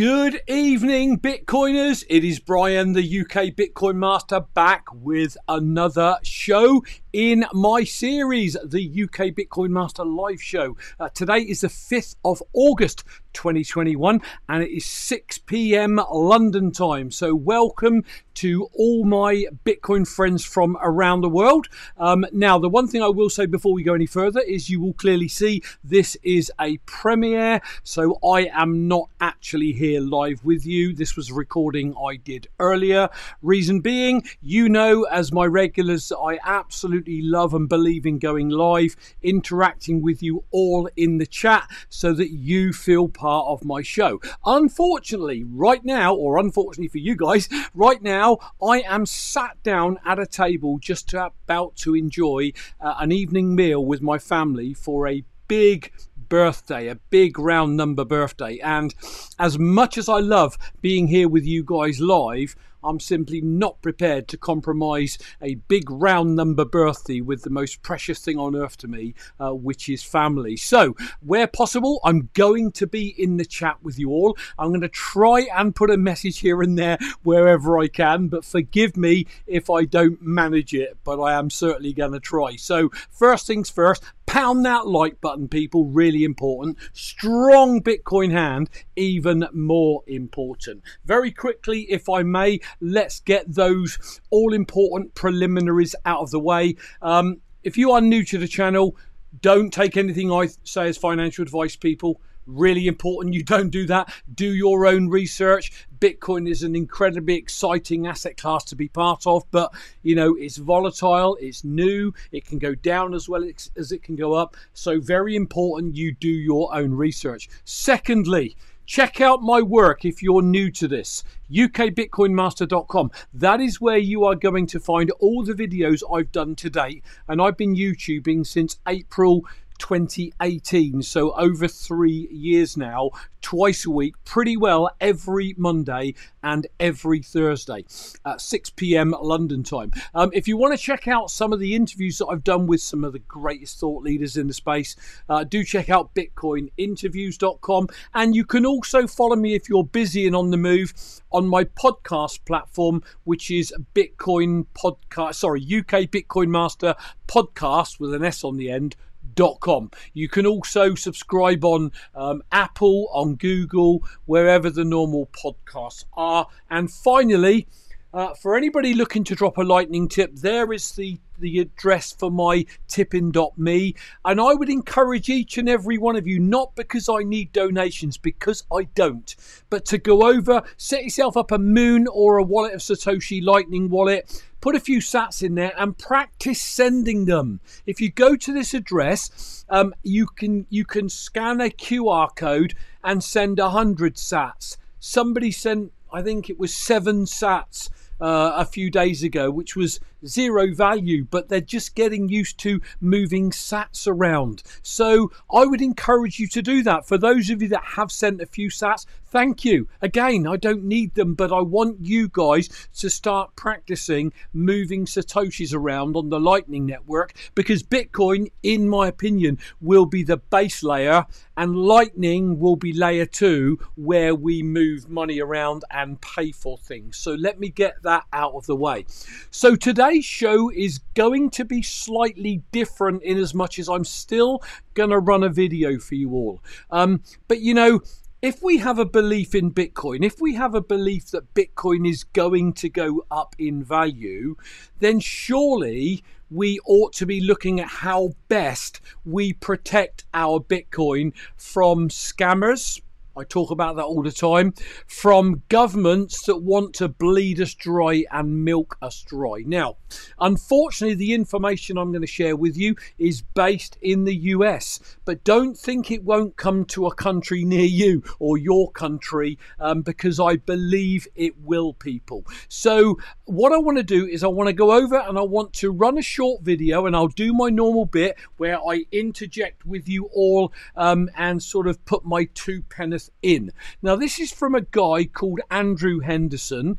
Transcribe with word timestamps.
Good 0.00 0.40
evening, 0.48 1.18
Bitcoiners. 1.18 2.06
It 2.08 2.24
is 2.24 2.40
Brian, 2.40 2.94
the 2.94 3.02
UK 3.20 3.54
Bitcoin 3.54 3.96
Master, 3.96 4.40
back 4.40 4.86
with 4.94 5.36
another 5.46 6.16
show 6.22 6.82
in 7.12 7.44
my 7.52 7.84
series, 7.84 8.56
the 8.64 9.02
UK 9.04 9.34
Bitcoin 9.34 9.70
Master 9.70 10.04
Live 10.04 10.42
Show. 10.42 10.76
Uh, 10.98 11.08
today 11.08 11.38
is 11.40 11.62
the 11.62 11.68
5th 11.68 12.16
of 12.24 12.42
August 12.52 13.04
2021 13.32 14.20
and 14.48 14.62
it 14.62 14.70
is 14.70 14.84
6 14.84 15.38
p.m. 15.38 16.00
London 16.12 16.72
time. 16.72 17.10
So, 17.10 17.34
welcome 17.34 18.04
to 18.34 18.68
all 18.74 19.04
my 19.04 19.46
Bitcoin 19.64 20.06
friends 20.08 20.44
from 20.44 20.76
around 20.80 21.20
the 21.20 21.28
world. 21.28 21.68
Um, 21.98 22.24
now, 22.32 22.58
the 22.58 22.68
one 22.68 22.88
thing 22.88 23.02
I 23.02 23.08
will 23.08 23.30
say 23.30 23.46
before 23.46 23.72
we 23.72 23.82
go 23.82 23.94
any 23.94 24.06
further 24.06 24.40
is 24.40 24.70
you 24.70 24.80
will 24.80 24.94
clearly 24.94 25.28
see 25.28 25.62
this 25.84 26.16
is 26.22 26.50
a 26.60 26.78
premiere, 26.78 27.60
so 27.82 28.18
I 28.24 28.50
am 28.52 28.88
not 28.88 29.10
actually 29.20 29.72
here 29.72 30.00
live 30.00 30.44
with 30.44 30.64
you. 30.64 30.94
This 30.94 31.16
was 31.16 31.30
a 31.30 31.34
recording 31.34 31.94
I 31.96 32.16
did 32.16 32.48
earlier. 32.58 33.08
Reason 33.42 33.80
being, 33.80 34.22
you 34.40 34.68
know, 34.68 35.04
as 35.04 35.32
my 35.32 35.44
regulars, 35.44 36.12
I 36.12 36.38
absolutely 36.44 36.99
love 37.06 37.54
and 37.54 37.68
believe 37.68 38.06
in 38.06 38.18
going 38.18 38.48
live, 38.48 38.96
interacting 39.22 40.02
with 40.02 40.22
you 40.22 40.44
all 40.50 40.88
in 40.96 41.18
the 41.18 41.26
chat 41.26 41.68
so 41.88 42.12
that 42.12 42.30
you 42.30 42.72
feel 42.72 43.08
part 43.08 43.46
of 43.48 43.64
my 43.64 43.82
show. 43.82 44.20
Unfortunately, 44.44 45.44
right 45.44 45.84
now, 45.84 46.14
or 46.14 46.38
unfortunately 46.38 46.88
for 46.88 46.98
you 46.98 47.16
guys, 47.16 47.48
right 47.74 48.02
now, 48.02 48.38
I 48.62 48.80
am 48.82 49.06
sat 49.06 49.62
down 49.62 49.98
at 50.04 50.18
a 50.18 50.26
table 50.26 50.78
just 50.78 51.12
about 51.14 51.76
to 51.76 51.94
enjoy 51.94 52.52
uh, 52.80 52.94
an 52.98 53.12
evening 53.12 53.54
meal 53.54 53.84
with 53.84 54.02
my 54.02 54.18
family 54.18 54.74
for 54.74 55.06
a 55.06 55.24
big 55.50 55.92
birthday, 56.30 56.88
a 56.88 56.94
big 56.94 57.38
round 57.38 57.76
number 57.76 58.06
birthday. 58.06 58.58
And 58.62 58.94
as 59.38 59.58
much 59.58 59.98
as 59.98 60.08
I 60.08 60.20
love 60.20 60.56
being 60.80 61.08
here 61.08 61.28
with 61.28 61.44
you 61.44 61.62
guys 61.62 62.00
live, 62.00 62.56
I'm 62.82 63.00
simply 63.00 63.40
not 63.40 63.82
prepared 63.82 64.28
to 64.28 64.38
compromise 64.38 65.18
a 65.42 65.56
big 65.56 65.90
round 65.90 66.36
number 66.36 66.64
birthday 66.64 67.20
with 67.20 67.42
the 67.42 67.50
most 67.50 67.82
precious 67.82 68.20
thing 68.20 68.38
on 68.38 68.56
earth 68.56 68.76
to 68.78 68.88
me, 68.88 69.14
uh, 69.38 69.50
which 69.50 69.88
is 69.88 70.02
family. 70.02 70.56
So, 70.56 70.96
where 71.20 71.46
possible, 71.46 72.00
I'm 72.04 72.30
going 72.34 72.72
to 72.72 72.86
be 72.86 73.08
in 73.22 73.36
the 73.36 73.44
chat 73.44 73.82
with 73.82 73.98
you 73.98 74.10
all. 74.10 74.36
I'm 74.58 74.68
going 74.68 74.80
to 74.80 74.88
try 74.88 75.46
and 75.54 75.74
put 75.76 75.90
a 75.90 75.96
message 75.96 76.38
here 76.38 76.62
and 76.62 76.78
there 76.78 76.98
wherever 77.22 77.78
I 77.78 77.88
can, 77.88 78.28
but 78.28 78.44
forgive 78.44 78.96
me 78.96 79.26
if 79.46 79.68
I 79.68 79.84
don't 79.84 80.22
manage 80.22 80.72
it, 80.72 80.96
but 81.04 81.20
I 81.20 81.38
am 81.38 81.50
certainly 81.50 81.92
going 81.92 82.12
to 82.12 82.20
try. 82.20 82.56
So, 82.56 82.90
first 83.10 83.46
things 83.46 83.68
first, 83.68 84.02
Pound 84.30 84.64
that 84.64 84.86
like 84.86 85.20
button, 85.20 85.48
people, 85.48 85.86
really 85.86 86.22
important. 86.22 86.78
Strong 86.92 87.82
Bitcoin 87.82 88.30
hand, 88.30 88.70
even 88.94 89.48
more 89.52 90.04
important. 90.06 90.84
Very 91.04 91.32
quickly, 91.32 91.80
if 91.90 92.08
I 92.08 92.22
may, 92.22 92.60
let's 92.80 93.18
get 93.18 93.52
those 93.52 94.20
all 94.30 94.54
important 94.54 95.16
preliminaries 95.16 95.96
out 96.04 96.20
of 96.20 96.30
the 96.30 96.38
way. 96.38 96.76
Um, 97.02 97.38
if 97.64 97.76
you 97.76 97.90
are 97.90 98.00
new 98.00 98.24
to 98.26 98.38
the 98.38 98.46
channel, 98.46 98.96
don't 99.42 99.72
take 99.72 99.96
anything 99.96 100.30
I 100.30 100.46
say 100.62 100.86
as 100.86 100.96
financial 100.96 101.42
advice, 101.42 101.74
people 101.74 102.20
really 102.50 102.86
important 102.86 103.34
you 103.34 103.42
don't 103.42 103.70
do 103.70 103.86
that. 103.86 104.12
Do 104.34 104.52
your 104.52 104.86
own 104.86 105.08
research. 105.08 105.86
Bitcoin 105.98 106.48
is 106.48 106.62
an 106.62 106.74
incredibly 106.74 107.34
exciting 107.34 108.06
asset 108.06 108.36
class 108.36 108.64
to 108.64 108.76
be 108.76 108.88
part 108.88 109.26
of, 109.26 109.44
but 109.50 109.72
you 110.02 110.14
know, 110.14 110.34
it's 110.34 110.56
volatile, 110.56 111.36
it's 111.40 111.62
new, 111.62 112.12
it 112.32 112.46
can 112.46 112.58
go 112.58 112.74
down 112.74 113.14
as 113.14 113.28
well 113.28 113.44
as 113.76 113.92
it 113.92 114.02
can 114.02 114.16
go 114.16 114.32
up. 114.32 114.56
So, 114.72 114.98
very 114.98 115.36
important 115.36 115.96
you 115.96 116.12
do 116.12 116.28
your 116.28 116.74
own 116.74 116.94
research. 116.94 117.48
Secondly, 117.64 118.56
Check 118.90 119.20
out 119.20 119.40
my 119.40 119.62
work 119.62 120.04
if 120.04 120.20
you're 120.20 120.42
new 120.42 120.68
to 120.72 120.88
this. 120.88 121.22
ukbitcoinmaster.com. 121.48 123.12
That 123.32 123.60
is 123.60 123.80
where 123.80 123.98
you 123.98 124.24
are 124.24 124.34
going 124.34 124.66
to 124.66 124.80
find 124.80 125.12
all 125.20 125.44
the 125.44 125.52
videos 125.52 126.02
I've 126.12 126.32
done 126.32 126.56
to 126.56 126.68
date. 126.68 127.04
And 127.28 127.40
I've 127.40 127.56
been 127.56 127.76
YouTubing 127.76 128.48
since 128.48 128.80
April 128.88 129.44
2018. 129.80 131.02
So 131.02 131.32
over 131.32 131.66
three 131.66 132.28
years 132.30 132.76
now, 132.76 133.10
twice 133.40 133.86
a 133.86 133.90
week, 133.90 134.14
pretty 134.24 134.56
well 134.56 134.90
every 135.00 135.54
Monday 135.56 136.14
and 136.42 136.66
every 136.78 137.20
Thursday 137.20 137.84
at 138.24 138.40
6 138.40 138.70
p.m. 138.70 139.14
London 139.20 139.62
time. 139.62 139.90
Um, 140.14 140.30
if 140.32 140.46
you 140.46 140.56
want 140.56 140.78
to 140.78 140.82
check 140.82 141.08
out 141.08 141.30
some 141.30 141.52
of 141.52 141.58
the 141.58 141.74
interviews 141.74 142.18
that 142.18 142.26
I've 142.26 142.44
done 142.44 142.66
with 142.66 142.80
some 142.80 143.02
of 143.02 143.12
the 143.12 143.18
greatest 143.20 143.80
thought 143.80 144.02
leaders 144.04 144.36
in 144.36 144.46
the 144.46 144.54
space, 144.54 144.94
uh, 145.28 145.44
do 145.44 145.64
check 145.64 145.90
out 145.90 146.14
bitcoininterviews.com. 146.14 147.88
And 148.14 148.34
you 148.34 148.44
can 148.44 148.66
also 148.66 149.06
follow 149.06 149.36
me 149.36 149.54
if 149.54 149.68
you're 149.68 149.84
busy 149.84 150.26
and 150.26 150.36
on 150.36 150.50
the 150.50 150.56
move 150.56 150.92
on 151.32 151.48
my 151.48 151.64
podcast 151.64 152.44
platform, 152.44 153.02
which 153.24 153.50
is 153.50 153.72
Bitcoin 153.94 154.66
Podcast, 154.74 155.36
sorry, 155.36 155.62
UK 155.62 156.10
Bitcoin 156.10 156.48
Master 156.48 156.94
Podcast 157.26 157.98
with 157.98 158.12
an 158.12 158.24
S 158.24 158.44
on 158.44 158.56
the 158.56 158.70
end 158.70 158.96
Com. 159.36 159.90
You 160.12 160.28
can 160.28 160.46
also 160.46 160.94
subscribe 160.94 161.64
on 161.64 161.92
um, 162.14 162.42
Apple, 162.52 163.08
on 163.12 163.36
Google, 163.36 164.02
wherever 164.26 164.70
the 164.70 164.84
normal 164.84 165.28
podcasts 165.32 166.04
are. 166.14 166.46
And 166.70 166.90
finally, 166.90 167.66
uh, 168.12 168.34
for 168.34 168.56
anybody 168.56 168.94
looking 168.94 169.24
to 169.24 169.34
drop 169.34 169.56
a 169.58 169.62
lightning 169.62 170.08
tip, 170.08 170.34
there 170.34 170.72
is 170.72 170.92
the 170.92 171.18
the 171.40 171.58
address 171.58 172.12
for 172.12 172.30
my 172.30 172.66
tippin.me. 172.88 173.94
And 174.24 174.40
I 174.40 174.54
would 174.54 174.68
encourage 174.68 175.28
each 175.28 175.58
and 175.58 175.68
every 175.68 175.98
one 175.98 176.16
of 176.16 176.26
you, 176.26 176.38
not 176.38 176.74
because 176.76 177.08
I 177.08 177.22
need 177.22 177.52
donations, 177.52 178.16
because 178.16 178.64
I 178.72 178.84
don't, 178.94 179.34
but 179.68 179.84
to 179.86 179.98
go 179.98 180.22
over, 180.22 180.62
set 180.76 181.04
yourself 181.04 181.36
up 181.36 181.50
a 181.50 181.58
Muun 181.58 182.06
or 182.12 182.38
a 182.38 182.42
wallet 182.42 182.74
of 182.74 182.80
Satoshi 182.80 183.42
Lightning 183.42 183.90
wallet. 183.90 184.42
Put 184.60 184.76
a 184.76 184.80
few 184.80 184.98
sats 184.98 185.42
in 185.42 185.54
there 185.54 185.72
and 185.78 185.96
practice 185.96 186.60
sending 186.60 187.24
them. 187.24 187.60
If 187.86 187.98
you 187.98 188.10
go 188.10 188.36
to 188.36 188.52
this 188.52 188.74
address, 188.74 189.64
um, 189.70 189.94
you 190.02 190.26
can 190.26 190.66
you 190.68 190.84
can 190.84 191.08
scan 191.08 191.62
a 191.62 191.70
QR 191.70 192.28
code 192.36 192.74
and 193.02 193.24
send 193.24 193.58
a 193.58 193.70
hundred 193.70 194.16
sats. 194.16 194.76
Somebody 194.98 195.50
sent, 195.50 195.92
I 196.12 196.20
think 196.20 196.50
it 196.50 196.58
was 196.58 196.74
seven 196.74 197.24
sats 197.24 197.88
uh, 198.20 198.52
a 198.56 198.66
few 198.66 198.90
days 198.90 199.22
ago, 199.22 199.50
which 199.50 199.76
was 199.76 199.98
zero 200.26 200.74
value, 200.74 201.24
but 201.24 201.48
they're 201.48 201.60
just 201.60 201.94
getting 201.94 202.28
used 202.28 202.58
to 202.58 202.80
moving 203.00 203.50
sats 203.50 204.06
around. 204.06 204.62
So 204.82 205.32
I 205.52 205.64
would 205.64 205.80
encourage 205.80 206.38
you 206.38 206.46
to 206.48 206.62
do 206.62 206.82
that. 206.82 207.06
For 207.06 207.18
those 207.18 207.50
of 207.50 207.62
you 207.62 207.68
that 207.68 207.84
have 207.96 208.12
sent 208.12 208.40
a 208.40 208.46
few 208.46 208.70
sats, 208.70 209.06
thank 209.26 209.64
you. 209.64 209.88
Again, 210.02 210.46
I 210.46 210.56
don't 210.56 210.84
need 210.84 211.14
them, 211.14 211.34
but 211.34 211.52
I 211.52 211.60
want 211.60 211.98
you 212.00 212.28
guys 212.28 212.68
to 212.98 213.08
start 213.08 213.54
practicing 213.56 214.32
moving 214.52 215.06
Satoshis 215.06 215.74
around 215.74 216.16
on 216.16 216.30
the 216.30 216.40
Lightning 216.40 216.86
Network 216.86 217.34
because 217.54 217.82
Bitcoin, 217.82 218.50
in 218.62 218.88
my 218.88 219.08
opinion, 219.08 219.58
will 219.80 220.06
be 220.06 220.22
the 220.22 220.36
base 220.36 220.82
layer 220.82 221.26
and 221.56 221.76
Lightning 221.76 222.58
will 222.58 222.76
be 222.76 222.92
layer 222.92 223.26
two 223.26 223.78
where 223.94 224.34
we 224.34 224.62
move 224.62 225.08
money 225.10 225.40
around 225.40 225.84
and 225.90 226.20
pay 226.20 226.52
for 226.52 226.78
things. 226.78 227.16
So 227.16 227.34
let 227.34 227.60
me 227.60 227.68
get 227.68 228.02
that 228.02 228.24
out 228.32 228.54
of 228.54 228.66
the 228.66 228.76
way. 228.76 229.04
So 229.50 229.76
today, 229.76 230.09
today's 230.10 230.24
show 230.24 230.68
is 230.74 230.98
going 231.14 231.48
to 231.48 231.64
be 231.64 231.82
slightly 231.82 232.64
different 232.72 233.22
in 233.22 233.38
as 233.38 233.54
much 233.54 233.78
as 233.78 233.88
I'm 233.88 234.04
still 234.04 234.60
going 234.94 235.10
to 235.10 235.20
run 235.20 235.44
a 235.44 235.48
video 235.48 236.00
for 236.00 236.16
you 236.16 236.32
all. 236.32 236.60
Um, 236.90 237.22
but 237.46 237.60
you 237.60 237.74
know, 237.74 238.00
if 238.42 238.60
we 238.60 238.78
have 238.78 238.98
a 238.98 239.04
belief 239.04 239.54
in 239.54 239.70
Bitcoin, 239.70 240.24
if 240.24 240.40
we 240.40 240.54
have 240.54 240.74
a 240.74 240.80
belief 240.80 241.30
that 241.30 241.54
Bitcoin 241.54 242.08
is 242.08 242.24
going 242.24 242.72
to 242.72 242.88
go 242.88 243.24
up 243.30 243.54
in 243.56 243.84
value, 243.84 244.56
then 244.98 245.20
surely 245.20 246.24
we 246.50 246.80
ought 246.86 247.12
to 247.12 247.24
be 247.24 247.40
looking 247.40 247.78
at 247.78 247.86
how 247.86 248.30
best 248.48 249.00
we 249.24 249.52
protect 249.52 250.24
our 250.34 250.58
Bitcoin 250.58 251.32
from 251.54 252.08
scammers, 252.08 253.00
I 253.36 253.44
talk 253.44 253.70
about 253.70 253.96
that 253.96 254.04
all 254.04 254.22
the 254.22 254.32
time, 254.32 254.74
from 255.06 255.62
governments 255.68 256.44
that 256.46 256.58
want 256.58 256.94
to 256.94 257.08
bleed 257.08 257.60
us 257.60 257.74
dry 257.74 258.24
and 258.30 258.64
milk 258.64 258.98
us 259.00 259.22
dry. 259.22 259.62
Now, 259.64 259.96
unfortunately, 260.40 261.14
the 261.14 261.34
information 261.34 261.96
I'm 261.96 262.10
going 262.10 262.22
to 262.22 262.26
share 262.26 262.56
with 262.56 262.76
you 262.76 262.96
is 263.18 263.42
based 263.42 263.96
in 264.02 264.24
the 264.24 264.34
US, 264.34 264.98
but 265.24 265.44
don't 265.44 265.78
think 265.78 266.10
it 266.10 266.24
won't 266.24 266.56
come 266.56 266.84
to 266.86 267.06
a 267.06 267.14
country 267.14 267.64
near 267.64 267.84
you 267.84 268.24
or 268.38 268.58
your 268.58 268.90
country 268.90 269.58
um, 269.78 270.02
because 270.02 270.40
I 270.40 270.56
believe 270.56 271.28
it 271.36 271.54
will, 271.60 271.94
people. 271.94 272.44
So, 272.68 273.18
what 273.44 273.72
I 273.72 273.78
want 273.78 273.98
to 273.98 274.04
do 274.04 274.26
is 274.26 274.42
I 274.42 274.48
want 274.48 274.68
to 274.68 274.72
go 274.72 274.92
over 274.92 275.16
and 275.16 275.38
I 275.38 275.42
want 275.42 275.72
to 275.74 275.90
run 275.90 276.18
a 276.18 276.22
short 276.22 276.62
video 276.62 277.06
and 277.06 277.14
I'll 277.14 277.28
do 277.28 277.52
my 277.52 277.68
normal 277.68 278.06
bit 278.06 278.36
where 278.56 278.78
I 278.78 279.04
interject 279.12 279.86
with 279.86 280.08
you 280.08 280.28
all 280.32 280.72
um, 280.96 281.30
and 281.36 281.62
sort 281.62 281.86
of 281.86 282.04
put 282.04 282.24
my 282.24 282.48
two 282.54 282.82
pence 283.20 283.30
in. 283.42 283.72
Now, 284.02 284.16
this 284.16 284.38
is 284.38 284.52
from 284.52 284.74
a 284.74 284.80
guy 284.80 285.24
called 285.24 285.60
Andrew 285.70 286.20
Henderson. 286.20 286.98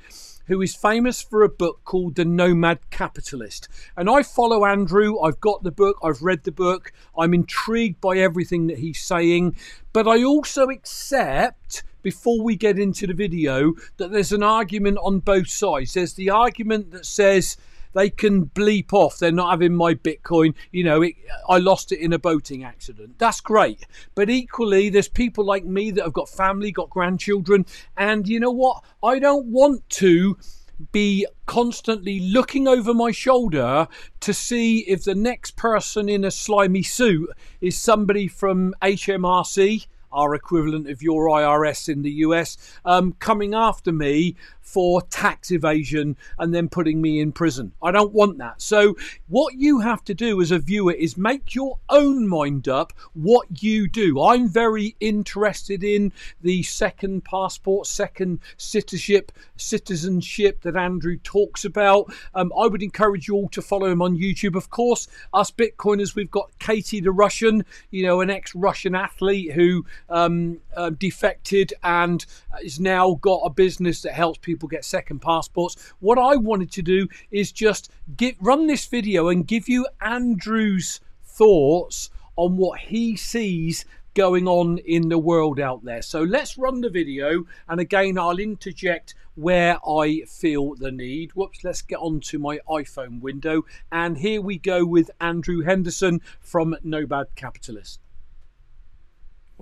who 0.52 0.62
is 0.62 0.76
famous 0.76 1.22
for 1.22 1.44
a 1.44 1.50
book 1.50 1.80
called 1.86 2.16
The 2.16 2.26
Nomad 2.26 2.80
Capitalist. 2.90 3.70
And 3.96 4.10
I 4.10 4.22
follow 4.22 4.66
Andrew. 4.66 5.18
I've 5.20 5.40
got 5.40 5.64
the 5.64 5.72
book, 5.72 5.98
I've 6.04 6.22
read 6.22 6.44
the 6.44 6.52
book, 6.52 6.92
I'm 7.18 7.34
intrigued 7.34 8.02
by 8.02 8.18
everything 8.18 8.68
that 8.68 8.80
he's 8.80 9.02
saying. 9.02 9.56
But 9.94 10.10
I 10.10 10.24
also 10.24 10.68
accept, 10.68 11.84
before 12.02 12.44
we 12.44 12.58
get 12.58 12.78
into 12.78 13.08
the 13.08 13.14
video, 13.14 13.74
that 13.96 14.12
there's 14.12 14.34
an 14.34 14.44
argument 14.44 14.98
on 15.02 15.20
both 15.20 15.48
sides. 15.48 15.94
There's 15.94 16.16
the 16.16 16.30
argument 16.30 16.92
that 16.92 17.06
says, 17.06 17.56
they 17.94 18.10
can 18.10 18.46
bleep 18.48 18.94
off. 18.94 19.20
They're 19.20 19.32
not 19.32 19.52
having 19.52 19.76
my 19.76 19.94
bitcoin. 19.94 20.54
You 20.72 20.84
know 20.84 21.02
it, 21.02 21.16
i 21.48 21.58
lost 21.58 21.92
it 21.92 22.00
in 22.00 22.14
a 22.14 22.20
boating 22.20 22.64
accident. 22.64 23.18
That's 23.18 23.42
great. 23.42 23.86
But 24.16 24.30
equally 24.30 24.90
there's 24.90 25.08
people 25.08 25.46
like 25.46 25.66
me 25.66 25.92
that 25.92 26.04
have 26.04 26.14
got 26.14 26.30
family 26.30 26.72
got 26.72 26.90
grandchildren. 26.90 27.66
And 27.98 28.28
you 28.28 28.40
know 28.40 28.52
what? 28.52 28.84
I 29.04 29.20
don't 29.20 29.48
want 29.48 29.88
to 29.90 30.38
be 30.92 31.28
constantly 31.46 32.20
looking 32.20 32.68
over 32.68 32.94
my 32.94 33.12
shoulder 33.12 33.88
to 34.20 34.34
see 34.34 34.80
if 34.80 35.04
the 35.04 35.14
next 35.14 35.56
person 35.56 36.10
in 36.10 36.24
a 36.24 36.32
slimy 36.32 36.82
suit 36.82 37.30
is 37.60 37.78
somebody 37.78 38.28
from 38.28 38.74
HMRC 38.82 39.86
our 40.12 40.36
equivalent 40.36 40.90
of 40.90 41.02
your 41.02 41.28
IRS 41.28 41.88
in 41.88 42.02
the 42.02 42.12
US, 42.12 42.58
um, 42.86 43.14
coming 43.20 43.54
after 43.54 43.92
me 43.92 44.36
for 44.62 45.02
tax 45.04 45.52
evasion 45.52 46.16
and 46.40 46.54
then 46.54 46.70
putting 46.70 47.02
me 47.02 47.20
in 47.20 47.32
prison. 47.32 47.72
I 47.82 47.92
don't 47.92 48.14
want 48.14 48.38
that. 48.38 48.62
So, 48.62 48.96
what 49.28 49.56
you 49.56 49.80
have 49.80 50.04
to 50.06 50.14
do 50.14 50.42
as 50.42 50.52
a 50.52 50.60
viewer 50.60 50.94
is 50.94 51.18
make 51.18 51.56
your 51.56 51.78
own 51.90 52.28
mind 52.28 52.68
up 52.68 52.94
what 53.14 53.62
you 53.62 53.88
do. 53.88 54.22
I'm 54.22 54.48
very 54.48 54.96
interested 55.00 55.84
in 55.84 56.14
the 56.42 56.64
second 56.64 57.26
passport, 57.26 57.88
second 57.88 58.40
citizenship, 58.58 59.32
citizenship 59.58 60.62
that 60.62 60.76
Andrew 60.76 61.18
talks 61.24 61.66
about. 61.66 62.14
Um, 62.36 62.54
I 62.58 62.68
would 62.68 62.84
encourage 62.84 63.28
you 63.28 63.36
all 63.36 63.50
to 63.50 63.62
follow 63.62 63.88
him 63.88 64.02
on 64.02 64.18
YouTube. 64.18 64.56
Of 64.56 64.70
course, 64.70 65.08
us 65.34 65.52
Bitcoiners, 65.52 66.16
we've 66.16 66.32
got 66.32 66.52
Katie 66.60 67.02
the 67.02 67.12
Russian, 67.12 67.66
you 67.90 68.04
know, 68.04 68.22
an 68.22 68.30
ex 68.30 68.56
Russian 68.56 68.96
athlete 68.96 69.54
who 69.54 69.86
um, 70.10 70.60
uh, 70.76 70.92
defected 70.92 71.74
and 71.84 72.26
has 72.62 72.80
now 72.80 73.18
got 73.22 73.42
a 73.44 73.50
business 73.50 74.02
that 74.04 74.14
helps 74.14 74.40
people 74.40 74.51
get 74.56 74.86
second 74.86 75.20
passports. 75.20 75.94
What 76.00 76.18
I 76.18 76.36
wanted 76.36 76.72
to 76.74 76.82
do 76.82 77.08
is 77.32 77.52
just 77.52 77.92
get, 78.18 78.36
run 78.40 78.68
this 78.68 78.86
video 78.86 79.30
and 79.30 79.48
give 79.48 79.68
you 79.68 79.88
Andrew's 80.02 81.00
thoughts 81.24 82.10
on 82.36 82.58
what 82.58 82.80
he 82.80 83.16
sees 83.16 83.86
going 84.14 84.48
on 84.48 84.78
in 84.80 85.08
the 85.08 85.18
world 85.18 85.60
out 85.60 85.84
there. 85.86 86.02
So 86.02 86.22
let's 86.22 86.58
run 86.58 86.82
the 86.82 86.90
video 86.90 87.46
and 87.70 87.80
again 87.80 88.18
I'll 88.18 88.40
interject 88.40 89.16
where 89.36 89.78
I 89.88 90.24
feel 90.28 90.76
the 90.76 90.92
need. 90.92 91.32
Whoops, 91.32 91.64
let's 91.64 91.82
get 91.82 92.00
on 92.00 92.20
to 92.22 92.38
my 92.38 92.60
iPhone 92.70 93.22
window 93.22 93.64
and 93.92 94.18
here 94.18 94.42
we 94.42 94.58
go 94.58 94.86
with 94.86 95.12
Andrew 95.22 95.62
Henderson 95.62 96.22
from 96.42 96.76
Nomad 96.84 97.28
Capitalist. 97.36 98.01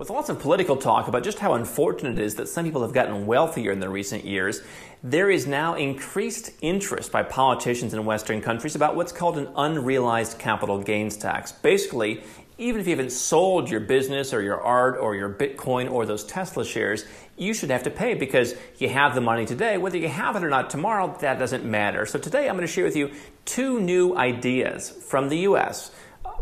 With 0.00 0.08
lots 0.08 0.30
of 0.30 0.38
political 0.38 0.78
talk 0.78 1.08
about 1.08 1.24
just 1.24 1.40
how 1.40 1.52
unfortunate 1.52 2.18
it 2.18 2.24
is 2.24 2.36
that 2.36 2.48
some 2.48 2.64
people 2.64 2.80
have 2.80 2.94
gotten 2.94 3.26
wealthier 3.26 3.70
in 3.70 3.80
the 3.80 3.88
recent 3.90 4.24
years, 4.24 4.62
there 5.02 5.28
is 5.28 5.46
now 5.46 5.74
increased 5.74 6.52
interest 6.62 7.12
by 7.12 7.22
politicians 7.22 7.92
in 7.92 8.02
Western 8.06 8.40
countries 8.40 8.74
about 8.74 8.96
what's 8.96 9.12
called 9.12 9.36
an 9.36 9.50
unrealized 9.56 10.38
capital 10.38 10.78
gains 10.82 11.18
tax. 11.18 11.52
Basically, 11.52 12.22
even 12.56 12.80
if 12.80 12.86
you 12.86 12.92
haven't 12.92 13.12
sold 13.12 13.68
your 13.68 13.80
business 13.80 14.32
or 14.32 14.40
your 14.40 14.58
art 14.62 14.96
or 14.98 15.14
your 15.14 15.28
Bitcoin 15.28 15.90
or 15.90 16.06
those 16.06 16.24
Tesla 16.24 16.64
shares, 16.64 17.04
you 17.36 17.52
should 17.52 17.70
have 17.70 17.82
to 17.82 17.90
pay 17.90 18.14
because 18.14 18.54
you 18.78 18.88
have 18.88 19.14
the 19.14 19.20
money 19.20 19.44
today. 19.44 19.76
Whether 19.76 19.98
you 19.98 20.08
have 20.08 20.34
it 20.34 20.42
or 20.42 20.48
not 20.48 20.70
tomorrow, 20.70 21.14
that 21.20 21.38
doesn't 21.38 21.66
matter. 21.66 22.06
So 22.06 22.18
today 22.18 22.48
I'm 22.48 22.56
going 22.56 22.66
to 22.66 22.72
share 22.72 22.84
with 22.84 22.96
you 22.96 23.10
two 23.44 23.78
new 23.78 24.16
ideas 24.16 24.88
from 24.88 25.28
the 25.28 25.40
US 25.40 25.90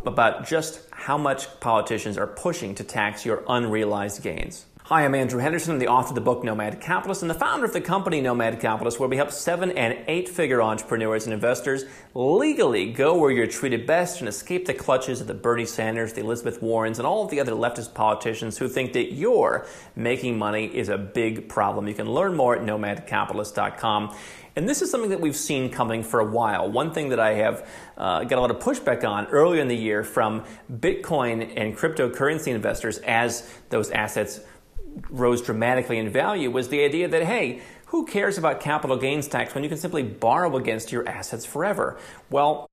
about 0.07 0.47
just 0.47 0.83
how 0.91 1.19
much 1.19 1.61
politicians 1.61 2.19
are 2.19 2.27
pushing 2.27 2.75
to 2.77 2.85
tax 2.85 3.25
your 3.25 3.45
unrealized 3.49 4.23
gains. 4.23 4.67
Hi, 4.89 5.05
I'm 5.05 5.15
Andrew 5.15 5.39
Henderson. 5.39 5.79
The 5.79 5.89
author 5.89 6.09
of 6.09 6.15
the 6.15 6.23
book 6.23 6.43
Nomad 6.43 6.81
Capitalist 6.81 7.21
and 7.21 7.31
the 7.31 7.35
founder 7.35 7.67
of 7.67 7.75
the 7.75 7.81
company 7.83 8.23
Nomad 8.23 8.59
Capitalist, 8.59 8.99
where 8.99 9.07
we 9.07 9.19
help 9.19 9.31
seven 9.31 9.71
and 9.73 9.99
eight 10.07 10.31
figure 10.31 10.63
entrepreneurs 10.63 11.27
and 11.27 11.35
investors 11.35 11.85
legally 12.15 12.91
go 12.91 13.15
where 13.15 13.31
you're 13.31 13.47
treated 13.47 13.87
best 13.87 14.21
and 14.21 14.29
escape 14.31 14.65
the 14.65 14.73
clutches 14.73 15.21
of 15.21 15.27
the 15.27 15.35
Bernie 15.35 15.67
Sanders, 15.67 16.15
the 16.15 16.23
Elizabeth 16.23 16.63
Warrens, 16.63 16.99
and 16.99 17.07
all 17.07 17.23
of 17.23 17.31
the 17.31 17.39
other 17.39 17.53
leftist 17.53 17.93
politicians 17.93 18.57
who 18.57 18.67
think 18.67 18.95
that 18.95 19.13
your 19.13 19.67
making 19.95 20.39
money 20.39 20.75
is 20.75 20.89
a 20.89 20.97
big 20.97 21.51
problem. 21.51 21.87
You 21.87 21.93
can 21.93 22.11
learn 22.11 22.35
more 22.35 22.57
at 22.57 22.63
nomadcapitalist.com. 22.63 24.17
And 24.59 24.69
this 24.69 24.83
is 24.83 24.91
something 24.91 25.11
that 25.11 25.21
we've 25.21 25.37
seen 25.37 25.71
coming 25.71 26.03
for 26.03 26.19
a 26.19 26.25
while. 26.25 26.69
One 26.69 26.93
thing 26.93 27.11
that 27.11 27.21
I 27.21 27.35
have 27.35 27.65
uh, 27.97 28.25
got 28.25 28.39
a 28.39 28.41
lot 28.41 28.51
of 28.51 28.59
pushback 28.59 29.09
on 29.09 29.27
earlier 29.27 29.63
in 29.63 29.69
the 29.69 29.77
year 29.77 30.03
from 30.03 30.45
Bitcoin 30.69 31.53
and 31.57 31.77
cryptocurrency 31.77 32.49
investors 32.49 32.99
as 32.99 33.49
those 33.69 33.93
assets 33.93 34.41
rose 35.11 35.43
dramatically 35.43 35.99
in 35.99 36.11
value 36.11 36.51
was 36.51 36.71
the 36.71 36.83
idea 36.83 37.07
that, 37.07 37.23
hey, 37.23 37.63
who 37.87 38.05
cares 38.05 38.37
about 38.37 38.59
capital 38.59 38.97
gains 38.97 39.29
tax 39.29 39.55
when 39.55 39.63
you 39.63 39.71
can 39.71 39.79
simply 39.79 40.03
borrow 40.03 40.57
against 40.57 40.91
your 40.91 41.09
assets 41.09 41.45
forever? 41.45 41.97
Well, 42.29 42.67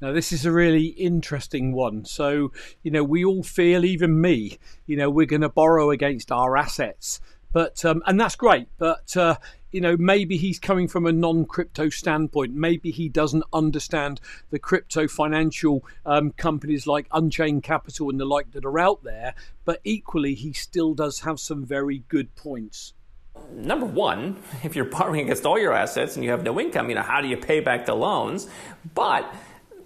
now, 0.00 0.12
this 0.12 0.32
is 0.32 0.46
a 0.46 0.50
really 0.50 0.86
interesting 0.86 1.74
one. 1.74 2.06
So, 2.06 2.50
you 2.82 2.90
know, 2.90 3.04
we 3.04 3.26
all 3.26 3.42
feel, 3.42 3.84
even 3.84 4.22
me, 4.22 4.56
you 4.86 4.96
know, 4.96 5.10
we're 5.10 5.26
going 5.26 5.42
to 5.42 5.50
borrow 5.50 5.90
against 5.90 6.32
our 6.32 6.56
assets. 6.56 7.20
But, 7.52 7.84
um, 7.84 8.02
and 8.06 8.18
that's 8.18 8.36
great. 8.36 8.68
But, 8.78 9.14
uh, 9.16 9.36
you 9.72 9.80
know, 9.80 9.96
maybe 9.96 10.36
he's 10.36 10.58
coming 10.58 10.88
from 10.88 11.06
a 11.06 11.12
non 11.12 11.44
crypto 11.46 11.88
standpoint. 11.88 12.54
Maybe 12.54 12.90
he 12.90 13.08
doesn't 13.08 13.44
understand 13.52 14.20
the 14.50 14.58
crypto 14.58 15.08
financial 15.08 15.84
um, 16.04 16.32
companies 16.32 16.86
like 16.86 17.06
Unchained 17.12 17.62
Capital 17.62 18.10
and 18.10 18.18
the 18.18 18.24
like 18.24 18.52
that 18.52 18.64
are 18.64 18.78
out 18.78 19.02
there. 19.04 19.34
But 19.64 19.80
equally, 19.84 20.34
he 20.34 20.52
still 20.52 20.94
does 20.94 21.20
have 21.20 21.38
some 21.38 21.64
very 21.64 22.04
good 22.08 22.34
points. 22.34 22.94
Number 23.52 23.86
one, 23.86 24.36
if 24.64 24.74
you're 24.76 24.84
borrowing 24.84 25.20
against 25.20 25.46
all 25.46 25.58
your 25.58 25.72
assets 25.72 26.16
and 26.16 26.24
you 26.24 26.30
have 26.30 26.42
no 26.42 26.58
income, 26.60 26.88
you 26.88 26.94
know, 26.94 27.02
how 27.02 27.20
do 27.20 27.28
you 27.28 27.36
pay 27.36 27.60
back 27.60 27.86
the 27.86 27.94
loans? 27.94 28.48
But 28.94 29.32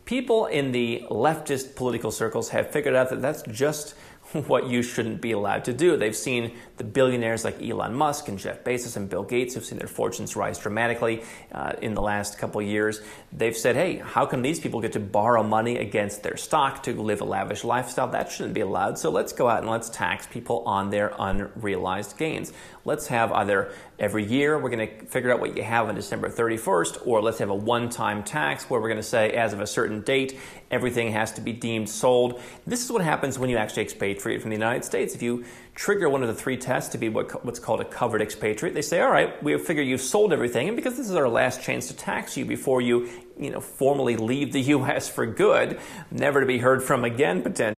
people 0.05 0.47
in 0.47 0.73
the 0.73 1.05
leftist 1.11 1.77
political 1.77 2.11
circles 2.11 2.51
have 2.51 2.71
figured 2.71 2.95
out 2.95 3.11
that 3.11 3.23
that's 3.23 3.43
just 3.43 3.95
what 4.49 4.67
you 4.67 4.83
shouldn't 4.83 5.21
be 5.21 5.33
allowed 5.33 5.65
to 5.65 5.73
do. 5.73 5.97
They've 5.97 6.15
seen 6.15 6.53
the 6.77 6.85
billionaires 6.85 7.45
like 7.45 7.63
Elon 7.63 7.95
Musk 7.95 8.29
and 8.29 8.39
Jeff 8.39 8.65
Bezos 8.65 8.97
and 8.97 9.09
Bill 9.09 9.23
Gates 9.23 9.55
have 9.55 9.65
seen 9.65 9.79
their 9.79 9.89
fortunes 9.89 10.35
rise 10.35 10.59
dramatically 10.59 11.23
uh, 11.53 11.75
in 11.81 11.95
the 11.95 12.03
last 12.03 12.37
couple 12.37 12.61
years. 12.61 13.01
They've 13.33 13.57
said, 13.57 13.77
hey, 13.77 13.99
how 13.99 14.27
come 14.27 14.43
these 14.43 14.59
people 14.59 14.81
get 14.81 14.93
to 14.95 15.01
borrow 15.01 15.45
money 15.45 15.79
against 15.79 16.25
their 16.25 16.37
stock 16.37 16.83
to 16.85 17.01
live 17.01 17.21
a 17.21 17.25
lavish 17.25 17.63
lifestyle? 17.63 18.09
That 18.09 18.31
shouldn't 18.31 18.55
be 18.55 18.61
allowed. 18.61 18.99
So 18.99 19.11
let's 19.11 19.33
go 19.33 19.49
out 19.49 19.61
and 19.61 19.71
let's 19.71 19.89
tax 19.89 20.27
people 20.27 20.65
on 20.67 20.91
their 20.91 21.13
unrealized 21.19 22.17
gains. 22.17 22.53
Let's 22.87 23.07
have 23.07 23.33
either 23.33 23.73
every 23.99 24.25
year 24.25 24.59
we're 24.59 24.69
going 24.69 24.87
to 24.87 25.07
figure 25.07 25.33
out 25.33 25.41
what 25.41 25.57
you 25.57 25.63
have 25.63 25.89
on 25.89 25.95
December 25.95 26.29
31st, 26.29 27.07
or 27.07 27.23
let's 27.23 27.39
have 27.39 27.49
a 27.49 27.55
one 27.55 27.89
time 27.89 28.23
tax 28.23 28.69
where 28.69 28.79
we're 28.79 28.89
going 28.89 28.99
to 28.99 29.03
say, 29.03 29.31
as 29.31 29.55
of 29.55 29.61
a 29.61 29.67
certain 29.67 30.03
date, 30.03 30.39
everything 30.71 31.11
has 31.13 31.33
to 31.33 31.41
be 31.41 31.53
deemed 31.53 31.89
sold. 31.89 32.43
This 32.67 32.85
is 32.85 32.93
what 32.93 33.03
happens 33.03 33.39
when 33.39 33.49
you 33.49 33.57
actually 33.57 33.85
expatriate 33.85 34.43
from 34.43 34.51
the 34.51 34.57
United 34.57 34.85
States. 34.85 35.15
If 35.15 35.23
you 35.23 35.45
trigger 35.75 36.11
one 36.11 36.23
of 36.23 36.29
the 36.29 36.35
three 36.35 36.59
tests 36.59 36.93
to 36.93 36.99
be 36.99 37.09
what, 37.09 37.43
what's 37.45 37.59
called 37.59 37.81
a 37.81 37.87
covered 37.87 38.21
expatriate, 38.21 38.75
they 38.75 38.83
say, 38.83 39.01
all 39.01 39.11
right, 39.11 39.43
we 39.43 39.57
figure 39.57 39.83
you've 39.83 40.03
sold 40.03 40.35
everything, 40.35 40.69
and 40.69 40.77
because 40.77 40.99
this 40.99 41.09
is 41.09 41.17
our 41.17 41.29
last 41.29 41.63
chance 41.63 41.89
to 41.89 41.97
tax 41.97 42.37
you 42.37 42.45
before 42.45 42.83
you, 42.83 43.09
you 43.39 43.51
know, 43.51 43.61
formally 43.61 44.17
leave 44.17 44.53
the 44.53 44.61
U.S. 44.75 45.09
for 45.09 45.25
good, 45.25 45.81
never 46.11 46.41
to 46.41 46.47
be 46.47 46.59
heard 46.59 46.83
from 46.83 47.03
again, 47.05 47.43
potentially. 47.43 47.75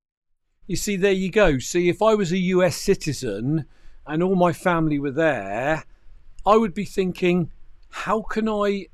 You 0.65 0.75
see, 0.75 0.95
there 0.95 1.11
you 1.11 1.29
go. 1.29 1.59
See, 1.59 1.89
if 1.89 2.01
I 2.01 2.15
was 2.15 2.31
a 2.31 2.39
US 2.39 2.75
citizen 2.75 3.65
and 4.07 4.21
all 4.23 4.35
my 4.35 4.53
family 4.53 4.99
were 4.99 5.11
there, 5.11 5.85
I 6.45 6.57
would 6.57 6.73
be 6.73 6.85
thinking, 6.85 7.51
how 7.89 8.21
can 8.21 8.47
I 8.47 8.87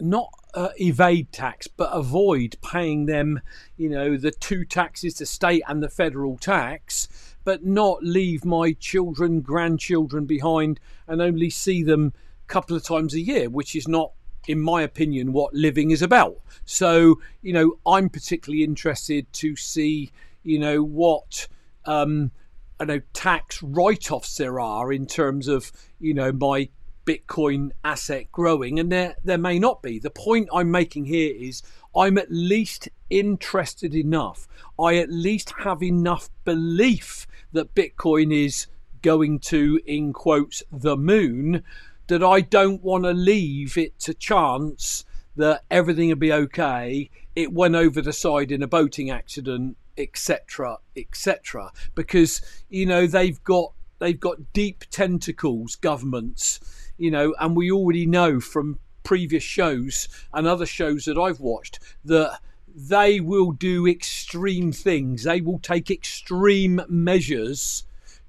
not 0.00 0.28
uh, 0.54 0.68
evade 0.80 1.32
tax 1.32 1.66
but 1.66 1.90
avoid 1.92 2.56
paying 2.62 3.06
them, 3.06 3.40
you 3.76 3.88
know, 3.88 4.16
the 4.16 4.30
two 4.30 4.64
taxes, 4.64 5.14
the 5.14 5.26
state 5.26 5.62
and 5.68 5.82
the 5.82 5.88
federal 5.88 6.36
tax, 6.36 7.08
but 7.44 7.64
not 7.64 8.02
leave 8.02 8.44
my 8.44 8.72
children, 8.72 9.40
grandchildren 9.40 10.26
behind 10.26 10.78
and 11.06 11.20
only 11.22 11.50
see 11.50 11.82
them 11.82 12.12
a 12.44 12.46
couple 12.46 12.76
of 12.76 12.84
times 12.84 13.14
a 13.14 13.20
year, 13.20 13.48
which 13.48 13.74
is 13.74 13.88
not 13.88 14.12
in 14.48 14.60
my 14.60 14.82
opinion, 14.82 15.32
what 15.32 15.52
living 15.52 15.90
is 15.90 16.00
about. 16.00 16.40
So, 16.64 17.20
you 17.42 17.52
know, 17.52 17.78
I'm 17.86 18.08
particularly 18.08 18.64
interested 18.64 19.30
to 19.34 19.54
see, 19.56 20.10
you 20.42 20.58
know, 20.58 20.82
what 20.82 21.46
um, 21.84 22.30
I 22.80 22.84
know 22.84 23.00
tax 23.12 23.62
write-offs 23.62 24.36
there 24.36 24.60
are 24.60 24.92
in 24.92 25.06
terms 25.06 25.48
of 25.48 25.72
you 25.98 26.14
know 26.14 26.32
my 26.32 26.68
Bitcoin 27.04 27.70
asset 27.84 28.30
growing, 28.32 28.78
and 28.78 28.92
there 28.92 29.16
there 29.24 29.38
may 29.38 29.58
not 29.58 29.82
be. 29.82 29.98
The 29.98 30.10
point 30.10 30.48
I'm 30.52 30.70
making 30.70 31.06
here 31.06 31.34
is 31.34 31.62
I'm 31.96 32.18
at 32.18 32.30
least 32.30 32.88
interested 33.10 33.94
enough. 33.94 34.46
I 34.78 34.96
at 34.96 35.10
least 35.10 35.54
have 35.64 35.82
enough 35.82 36.28
belief 36.44 37.26
that 37.52 37.74
Bitcoin 37.74 38.32
is 38.32 38.66
going 39.00 39.38
to, 39.38 39.80
in 39.86 40.12
quotes, 40.12 40.62
the 40.70 40.96
moon 40.96 41.62
that 42.08 42.22
I 42.22 42.40
don't 42.40 42.82
want 42.82 43.04
to 43.04 43.12
leave 43.12 43.78
it 43.78 43.98
to 44.00 44.14
chance 44.14 45.04
that 45.36 45.62
everything 45.70 46.08
will 46.08 46.16
be 46.16 46.32
okay. 46.32 47.10
It 47.34 47.52
went 47.52 47.74
over 47.74 48.02
the 48.02 48.12
side 48.12 48.50
in 48.50 48.62
a 48.62 48.66
boating 48.66 49.10
accident, 49.10 49.76
etc., 49.98 50.78
etc. 50.96 51.72
Because 51.94 52.40
you 52.68 52.86
know 52.86 53.06
they've 53.06 53.42
got 53.44 53.72
they've 53.98 54.20
got 54.20 54.52
deep 54.52 54.84
tentacles, 54.90 55.76
governments, 55.76 56.60
you 56.96 57.10
know, 57.10 57.34
and 57.40 57.56
we 57.56 57.70
already 57.70 58.06
know 58.06 58.40
from 58.40 58.78
previous 59.02 59.42
shows 59.42 60.08
and 60.32 60.46
other 60.46 60.66
shows 60.66 61.06
that 61.06 61.18
I've 61.18 61.40
watched 61.40 61.78
that 62.04 62.40
they 62.74 63.20
will 63.20 63.52
do 63.52 63.86
extreme 63.86 64.70
things. 64.70 65.24
They 65.24 65.40
will 65.40 65.58
take 65.58 65.90
extreme 65.90 66.82
measures 66.88 67.84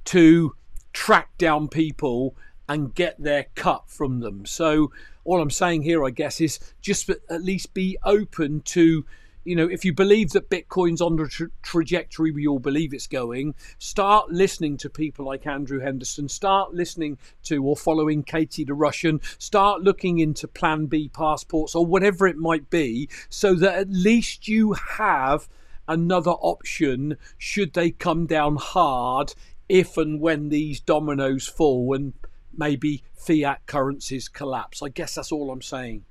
to 0.05 0.55
track 0.93 1.37
down 1.37 1.67
people 1.67 2.35
and 2.67 2.95
get 2.95 3.21
their 3.21 3.47
cut 3.55 3.89
from 3.89 4.21
them. 4.21 4.45
So 4.45 4.91
all 5.23 5.41
I'm 5.41 5.51
saying 5.51 5.83
here, 5.83 6.05
I 6.05 6.11
guess, 6.11 6.39
is 6.39 6.59
just 6.81 7.09
at 7.09 7.43
least 7.43 7.73
be 7.73 7.97
open 8.03 8.61
to 8.61 9.05
you 9.49 9.55
know, 9.55 9.65
if 9.67 9.83
you 9.83 9.91
believe 9.91 10.29
that 10.29 10.51
Bitcoin's 10.51 11.01
on 11.01 11.15
the 11.15 11.27
tra- 11.27 11.49
trajectory 11.63 12.29
we 12.29 12.45
all 12.45 12.59
believe 12.59 12.93
it's 12.93 13.07
going, 13.07 13.55
start 13.79 14.29
listening 14.29 14.77
to 14.77 14.91
people 14.91 15.25
like 15.25 15.47
Andrew 15.47 15.79
Henderson, 15.79 16.29
start 16.29 16.75
listening 16.75 17.17
to 17.45 17.63
or 17.63 17.75
following 17.75 18.21
Katie 18.21 18.63
the 18.63 18.75
Russian, 18.75 19.19
start 19.39 19.81
looking 19.81 20.19
into 20.19 20.47
Plan 20.47 20.85
B 20.85 21.09
passports 21.11 21.73
or 21.73 21.83
whatever 21.83 22.27
it 22.27 22.37
might 22.37 22.69
be, 22.69 23.09
so 23.27 23.55
that 23.55 23.73
at 23.73 23.89
least 23.89 24.47
you 24.47 24.73
have 24.73 25.49
another 25.87 26.31
option 26.31 27.17
should 27.39 27.73
they 27.73 27.89
come 27.89 28.27
down 28.27 28.55
hard 28.55 29.33
if 29.67 29.97
and 29.97 30.21
when 30.21 30.49
these 30.49 30.79
dominoes 30.79 31.47
fall 31.47 31.95
and 31.95 32.13
maybe 32.55 33.03
fiat 33.15 33.65
currencies 33.65 34.29
collapse. 34.29 34.83
I 34.83 34.89
guess 34.89 35.15
that's 35.15 35.31
all 35.31 35.49
I'm 35.49 35.63
saying. 35.63 36.05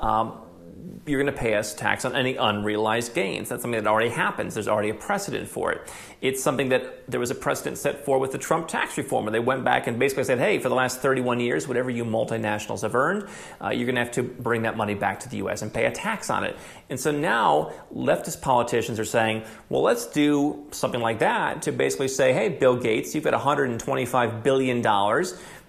Um, 0.00 0.40
you're 1.06 1.22
going 1.22 1.32
to 1.32 1.38
pay 1.38 1.54
us 1.54 1.74
tax 1.74 2.04
on 2.04 2.16
any 2.16 2.36
unrealized 2.36 3.14
gains. 3.14 3.48
That's 3.48 3.62
something 3.62 3.82
that 3.82 3.88
already 3.88 4.10
happens. 4.10 4.54
There's 4.54 4.68
already 4.68 4.90
a 4.90 4.94
precedent 4.94 5.48
for 5.48 5.72
it. 5.72 5.88
It's 6.20 6.42
something 6.42 6.68
that 6.70 7.08
there 7.08 7.20
was 7.20 7.30
a 7.30 7.34
precedent 7.34 7.78
set 7.78 8.04
for 8.04 8.18
with 8.18 8.32
the 8.32 8.38
Trump 8.38 8.66
tax 8.66 8.98
reform, 8.98 9.24
where 9.24 9.32
they 9.32 9.38
went 9.38 9.64
back 9.64 9.86
and 9.86 9.98
basically 9.98 10.24
said, 10.24 10.38
hey, 10.38 10.58
for 10.58 10.68
the 10.68 10.74
last 10.74 11.00
31 11.00 11.38
years, 11.38 11.68
whatever 11.68 11.90
you 11.90 12.04
multinationals 12.04 12.82
have 12.82 12.94
earned, 12.94 13.28
uh, 13.62 13.68
you're 13.70 13.86
going 13.86 13.94
to 13.94 14.02
have 14.02 14.10
to 14.12 14.22
bring 14.22 14.62
that 14.62 14.76
money 14.76 14.94
back 14.94 15.20
to 15.20 15.28
the 15.28 15.36
U.S. 15.38 15.62
and 15.62 15.72
pay 15.72 15.86
a 15.86 15.92
tax 15.92 16.28
on 16.30 16.42
it. 16.42 16.56
And 16.90 16.98
so 16.98 17.12
now 17.12 17.72
leftist 17.94 18.40
politicians 18.40 18.98
are 18.98 19.04
saying, 19.04 19.44
well, 19.68 19.82
let's 19.82 20.06
do 20.06 20.66
something 20.72 21.00
like 21.00 21.20
that 21.20 21.62
to 21.62 21.72
basically 21.72 22.08
say, 22.08 22.32
hey, 22.32 22.48
Bill 22.48 22.76
Gates, 22.76 23.14
you've 23.14 23.24
got 23.24 23.34
$125 23.34 24.42
billion 24.42 24.82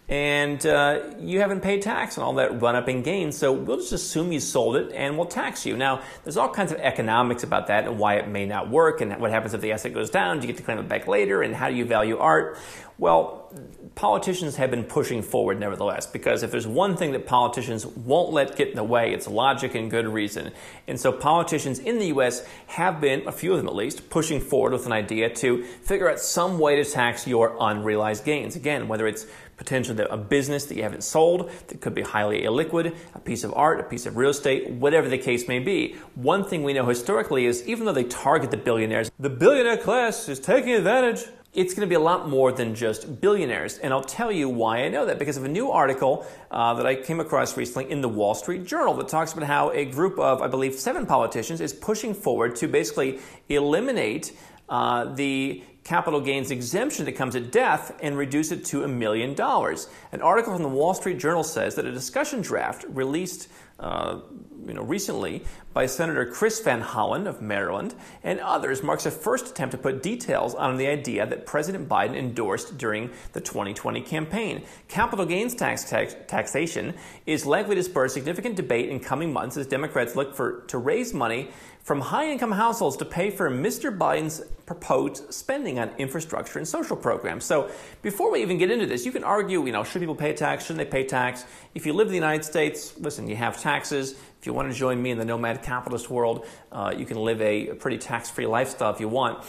and 0.09 0.65
uh, 0.65 1.01
you 1.19 1.41
haven't 1.41 1.59
paid 1.59 1.81
tax 1.81 2.17
on 2.17 2.23
all 2.23 2.33
that 2.35 2.61
run 2.61 2.75
up 2.75 2.87
in 2.87 3.01
gains, 3.01 3.37
so 3.37 3.51
we'll 3.51 3.77
just 3.77 3.91
assume 3.91 4.31
you 4.31 4.39
sold 4.39 4.77
it 4.77 4.91
and 4.93 5.17
we'll 5.17 5.27
tax 5.27 5.65
you. 5.65 5.75
Now, 5.75 6.01
there's 6.23 6.37
all 6.37 6.49
kinds 6.49 6.71
of 6.71 6.79
economics 6.79 7.43
about 7.43 7.67
that 7.67 7.85
and 7.85 7.99
why 7.99 8.15
it 8.15 8.29
may 8.29 8.45
not 8.45 8.69
work, 8.69 9.01
and 9.01 9.19
what 9.19 9.31
happens 9.31 9.53
if 9.53 9.59
the 9.59 9.73
asset 9.73 9.93
goes 9.93 10.09
down? 10.09 10.39
Do 10.39 10.47
you 10.47 10.53
get 10.53 10.57
to 10.57 10.63
claim 10.63 10.77
it 10.77 10.87
back 10.87 11.07
later? 11.07 11.41
And 11.41 11.53
how 11.53 11.69
do 11.69 11.75
you 11.75 11.83
value 11.83 12.17
art? 12.17 12.57
Well, 12.99 13.53
politicians 13.93 14.55
have 14.55 14.71
been 14.71 14.83
pushing 14.83 15.21
forward 15.21 15.59
nevertheless, 15.59 16.07
because 16.07 16.41
if 16.41 16.51
there's 16.51 16.65
one 16.65 16.95
thing 16.95 17.11
that 17.11 17.27
politicians 17.27 17.85
won't 17.85 18.31
let 18.31 18.55
get 18.55 18.69
in 18.69 18.75
the 18.75 18.83
way, 18.83 19.13
it's 19.13 19.27
logic 19.27 19.75
and 19.75 19.91
good 19.91 20.07
reason. 20.07 20.51
And 20.87 20.99
so 20.99 21.11
politicians 21.11 21.79
in 21.79 21.99
the 21.99 22.07
US 22.07 22.43
have 22.67 23.01
been, 23.01 23.27
a 23.27 23.31
few 23.31 23.51
of 23.51 23.57
them 23.57 23.67
at 23.67 23.75
least, 23.75 24.09
pushing 24.09 24.39
forward 24.39 24.71
with 24.71 24.85
an 24.85 24.93
idea 24.93 25.29
to 25.35 25.63
figure 25.63 26.09
out 26.09 26.19
some 26.19 26.57
way 26.57 26.81
to 26.81 26.89
tax 26.89 27.27
your 27.27 27.55
unrealized 27.59 28.25
gains. 28.25 28.55
Again, 28.55 28.87
whether 28.87 29.05
it's 29.05 29.27
potentially 29.57 30.05
a 30.09 30.17
business 30.17 30.65
that 30.65 30.75
you 30.75 30.83
haven't 30.83 31.03
sold 31.03 31.51
that 31.67 31.81
could 31.81 31.95
be 31.95 32.03
highly 32.03 32.43
illiquid, 32.43 32.95
a 33.15 33.19
piece 33.19 33.43
of 33.43 33.53
art, 33.53 33.79
a 33.79 33.83
piece 33.83 34.05
of 34.05 34.15
real 34.15 34.29
estate, 34.29 34.69
whatever 34.69 35.09
the 35.09 35.17
case 35.17 35.47
may 35.47 35.59
be. 35.59 35.95
One 36.15 36.43
thing 36.45 36.63
we 36.63 36.73
know 36.73 36.85
historically 36.85 37.45
is 37.45 37.67
even 37.67 37.85
though 37.85 37.93
they 37.93 38.03
target 38.05 38.51
the 38.51 38.57
billionaires, 38.57 39.11
the 39.19 39.29
billionaire 39.29 39.77
class 39.77 40.29
is 40.29 40.39
taking 40.39 40.73
advantage. 40.73 41.25
It's 41.53 41.73
going 41.73 41.87
to 41.87 41.89
be 41.89 41.95
a 41.95 41.99
lot 41.99 42.29
more 42.29 42.51
than 42.51 42.75
just 42.75 43.19
billionaires. 43.19 43.79
And 43.79 43.91
I'll 43.91 44.03
tell 44.03 44.31
you 44.31 44.47
why 44.47 44.83
I 44.83 44.89
know 44.89 45.07
that 45.07 45.17
because 45.17 45.37
of 45.37 45.43
a 45.43 45.47
new 45.47 45.71
article 45.71 46.27
uh, 46.51 46.75
that 46.75 46.85
I 46.85 46.93
came 46.93 47.19
across 47.19 47.57
recently 47.57 47.89
in 47.89 48.01
the 48.01 48.09
Wall 48.09 48.35
Street 48.35 48.65
Journal 48.65 48.93
that 48.95 49.07
talks 49.07 49.33
about 49.33 49.47
how 49.47 49.71
a 49.71 49.85
group 49.85 50.19
of, 50.19 50.43
I 50.43 50.47
believe, 50.47 50.75
seven 50.75 51.07
politicians 51.07 51.59
is 51.59 51.73
pushing 51.73 52.13
forward 52.13 52.55
to 52.57 52.67
basically 52.67 53.19
eliminate 53.49 54.37
uh, 54.69 55.05
the 55.13 55.63
capital 55.83 56.19
gains 56.19 56.51
exemption 56.51 57.05
that 57.05 57.13
comes 57.13 57.35
at 57.35 57.49
death 57.51 57.97
and 58.01 58.17
reduce 58.17 58.51
it 58.51 58.65
to 58.65 58.83
a 58.83 58.87
million 58.87 59.33
dollars. 59.33 59.87
An 60.11 60.21
article 60.21 60.53
from 60.53 60.63
the 60.63 60.69
Wall 60.69 60.93
Street 60.93 61.17
Journal 61.17 61.43
says 61.43 61.75
that 61.75 61.85
a 61.85 61.91
discussion 61.91 62.41
draft 62.41 62.83
released 62.89 63.47
uh, 63.79 64.19
you 64.65 64.73
know, 64.73 64.83
recently 64.83 65.43
by 65.73 65.85
Senator 65.85 66.25
Chris 66.25 66.59
Van 66.59 66.81
Hollen 66.81 67.27
of 67.27 67.41
Maryland 67.41 67.95
and 68.23 68.39
others 68.39 68.83
marks 68.83 69.05
a 69.05 69.11
first 69.11 69.47
attempt 69.47 69.71
to 69.71 69.77
put 69.77 70.03
details 70.03 70.55
on 70.55 70.77
the 70.77 70.87
idea 70.87 71.25
that 71.25 71.45
President 71.45 71.87
Biden 71.87 72.15
endorsed 72.15 72.77
during 72.77 73.11
the 73.33 73.39
2020 73.39 74.01
campaign. 74.01 74.63
Capital 74.87 75.25
gains 75.25 75.53
tax, 75.55 75.89
tax 75.89 76.15
taxation 76.27 76.95
is 77.25 77.45
likely 77.45 77.75
to 77.75 77.83
spur 77.83 78.07
significant 78.07 78.55
debate 78.55 78.89
in 78.89 78.99
coming 78.99 79.31
months 79.31 79.55
as 79.55 79.67
Democrats 79.67 80.15
look 80.15 80.35
for 80.35 80.61
to 80.67 80.77
raise 80.79 81.13
money 81.13 81.49
from 81.87 82.01
high 82.01 82.29
income 82.29 82.51
households 82.51 82.97
to 82.97 83.05
pay 83.05 83.29
for 83.29 83.49
Mr. 83.49 83.97
Biden's 83.97 84.41
proposed 84.65 85.33
spending 85.33 85.79
on 85.79 85.89
infrastructure 85.97 86.59
and 86.59 86.67
social 86.67 86.97
programs. 86.97 87.45
So, 87.45 87.71
before 88.01 88.29
we 88.29 88.41
even 88.41 88.57
get 88.57 88.69
into 88.69 88.85
this, 88.85 89.05
you 89.05 89.13
can 89.13 89.23
argue, 89.23 89.65
you 89.65 89.71
know, 89.71 89.85
should 89.85 90.01
people 90.01 90.13
pay 90.13 90.33
tax? 90.33 90.65
Shouldn't 90.65 90.79
they 90.79 90.91
pay 90.91 91.07
tax? 91.07 91.45
If 91.75 91.85
you 91.85 91.93
live 91.93 92.07
in 92.07 92.11
the 92.11 92.17
United 92.17 92.43
States, 92.43 92.93
listen, 92.97 93.29
you 93.29 93.37
have 93.37 93.57
taxes. 93.61 94.15
If 94.37 94.45
you 94.45 94.51
want 94.51 94.69
to 94.69 94.77
join 94.77 95.01
me 95.01 95.11
in 95.11 95.17
the 95.17 95.23
nomad 95.23 95.63
capitalist 95.63 96.09
world, 96.09 96.45
uh, 96.73 96.93
you 96.93 97.05
can 97.05 97.15
live 97.15 97.41
a 97.41 97.67
pretty 97.75 97.99
tax 97.99 98.29
free 98.29 98.47
lifestyle 98.47 98.93
if 98.93 98.99
you 98.99 99.07
want. 99.07 99.45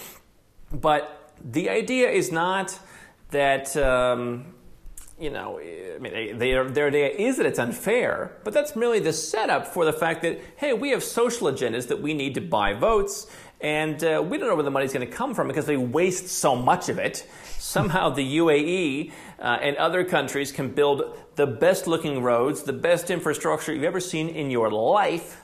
But 0.73 1.33
the 1.45 1.71
idea 1.71 2.09
is 2.09 2.31
not 2.31 2.79
that. 3.33 3.77
Um, 3.77 4.55
you 5.21 5.31
know, 5.31 5.59
I 5.59 5.99
mean, 5.99 6.39
their, 6.39 6.69
their 6.71 6.87
idea 6.89 7.09
is 7.09 7.39
that 7.39 7.47
it's 7.47 7.59
unfair, 7.59 8.37
but 8.45 8.55
that's 8.55 8.77
merely 8.77 9.01
the 9.01 9.13
setup 9.13 9.67
for 9.67 9.85
the 9.85 9.93
fact 9.93 10.23
that, 10.23 10.41
hey, 10.57 10.73
we 10.73 10.91
have 10.91 11.03
social 11.03 11.49
agendas 11.49 11.89
that 11.89 12.01
we 12.01 12.15
need 12.15 12.35
to 12.35 12.41
buy 12.41 12.75
votes, 12.75 13.27
and 13.61 14.03
uh, 14.05 14.23
we 14.25 14.39
don't 14.39 14.49
know 14.49 14.55
where 14.55 14.65
the 14.65 14.71
money's 14.71 14.93
going 14.93 15.07
to 15.07 15.13
come 15.13 15.35
from 15.35 15.49
because 15.49 15.67
they 15.67 15.77
waste 15.77 16.29
so 16.29 16.55
much 16.55 16.89
of 16.89 16.99
it. 16.99 17.27
Somehow 17.59 18.11
the 18.11 18.39
UAE 18.39 19.13
uh, 19.41 19.59
and 19.61 19.77
other 19.77 20.05
countries 20.05 20.53
can 20.53 20.69
build 20.69 21.19
the 21.35 21.47
best 21.47 21.89
looking 21.89 22.23
roads, 22.23 22.63
the 22.63 22.73
best 22.73 23.11
infrastructure 23.11 23.75
you've 23.75 23.83
ever 23.83 24.01
seen 24.01 24.29
in 24.29 24.51
your 24.51 24.71
life 24.71 25.43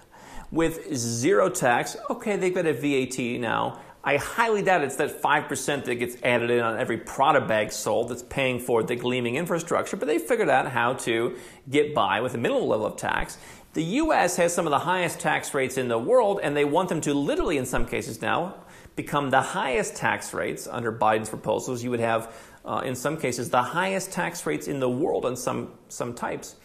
with 0.52 0.95
zero 0.95 1.49
tax. 1.49 1.97
Okay, 2.09 2.37
they've 2.37 2.54
got 2.54 2.66
a 2.66 2.73
VAT 2.73 3.40
now. 3.40 3.81
I 4.07 4.19
highly 4.19 4.61
doubt 4.61 4.83
it's 4.83 4.97
that 4.97 5.23
5% 5.23 5.85
that 5.87 5.95
gets 5.95 6.17
added 6.23 6.51
in 6.51 6.61
on 6.61 6.79
every 6.79 6.99
Prada 6.99 7.41
bag 7.41 7.73
sold 7.73 8.11
that's 8.11 8.23
paying 8.23 8.61
for 8.61 8.83
the 8.83 8.97
gleaming 8.97 9.37
infrastructure, 9.37 9.97
but 9.97 10.07
they 10.07 10.19
figured 10.19 10.51
out 10.51 10.71
how 10.71 10.93
to 10.93 11.39
get 11.71 11.95
by 11.95 12.21
with 12.21 12.35
a 12.35 12.39
minimal 12.39 12.67
level 12.67 12.85
of 12.85 12.97
tax. 12.97 13.39
The 13.73 13.83
US 13.83 14.37
has 14.37 14.55
some 14.55 14.67
of 14.67 14.73
the 14.73 14.79
highest 14.79 15.21
tax 15.21 15.55
rates 15.55 15.79
in 15.79 15.89
the 15.89 15.99
world, 15.99 16.41
and 16.43 16.55
they 16.55 16.67
want 16.67 16.91
them 16.91 17.01
to 17.01 17.15
literally, 17.15 17.57
in 17.57 17.65
some 17.65 17.87
cases 17.87 18.21
now, 18.21 18.57
become 18.95 19.31
the 19.31 19.41
highest 19.41 19.97
tax 19.97 20.35
rates 20.35 20.69
under 20.71 20.93
Biden's 20.93 21.31
proposals. 21.31 21.83
You 21.83 21.91
would 21.91 22.01
have, 22.01 22.31
uh, 22.67 22.83
in 22.85 22.95
some 22.95 23.17
cases, 23.17 23.49
the 23.49 23.63
highest 23.63 24.13
tax 24.13 24.45
rates 24.45 24.69
in 24.69 24.81
the 24.81 24.89
world 24.89 25.25
on 25.25 25.35
some, 25.35 25.73
some 25.89 26.13
types. 26.13 26.57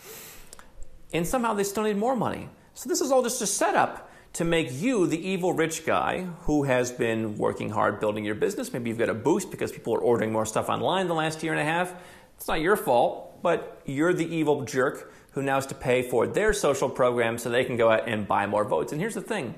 And 1.13 1.25
somehow 1.25 1.53
they 1.53 1.63
still 1.63 1.83
need 1.83 1.97
more 1.97 2.17
money. 2.17 2.49
So 2.73 2.89
this 2.89 2.99
is 2.99 3.11
all 3.11 3.23
just 3.23 3.41
a 3.41 3.47
setup 3.47 4.08
to 4.33 4.45
make 4.45 4.71
you 4.71 5.07
the 5.07 5.27
evil 5.27 5.53
rich 5.53 5.85
guy 5.85 6.27
who 6.41 6.63
has 6.63 6.91
been 6.91 7.37
working 7.37 7.69
hard 7.69 7.99
building 7.99 8.25
your 8.25 8.35
business. 8.35 8.71
Maybe 8.71 8.89
you've 8.89 8.99
got 8.99 9.09
a 9.09 9.13
boost 9.13 9.51
because 9.51 9.71
people 9.71 9.95
are 9.95 9.99
ordering 9.99 10.31
more 10.31 10.45
stuff 10.45 10.69
online 10.69 11.07
the 11.07 11.15
last 11.15 11.41
year 11.43 11.51
and 11.51 11.61
a 11.61 11.65
half. 11.65 11.93
It's 12.37 12.47
not 12.47 12.61
your 12.61 12.75
fault, 12.75 13.41
but 13.41 13.81
you're 13.85 14.13
the 14.13 14.27
evil 14.33 14.63
jerk 14.63 15.11
who 15.31 15.41
now 15.41 15.55
has 15.55 15.65
to 15.67 15.75
pay 15.75 16.01
for 16.01 16.27
their 16.27 16.53
social 16.53 16.89
program 16.89 17.37
so 17.37 17.49
they 17.49 17.63
can 17.63 17.75
go 17.75 17.89
out 17.89 18.07
and 18.07 18.27
buy 18.27 18.45
more 18.45 18.63
votes. 18.63 18.91
And 18.91 19.01
here's 19.01 19.15
the 19.15 19.21
thing 19.21 19.55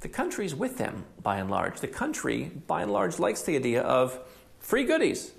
the 0.00 0.08
country's 0.08 0.54
with 0.54 0.76
them 0.76 1.06
by 1.22 1.38
and 1.38 1.50
large. 1.50 1.80
The 1.80 1.88
country, 1.88 2.50
by 2.66 2.82
and 2.82 2.92
large, 2.92 3.18
likes 3.18 3.42
the 3.42 3.56
idea 3.56 3.82
of 3.82 4.18
free 4.58 4.84
goodies. 4.84 5.32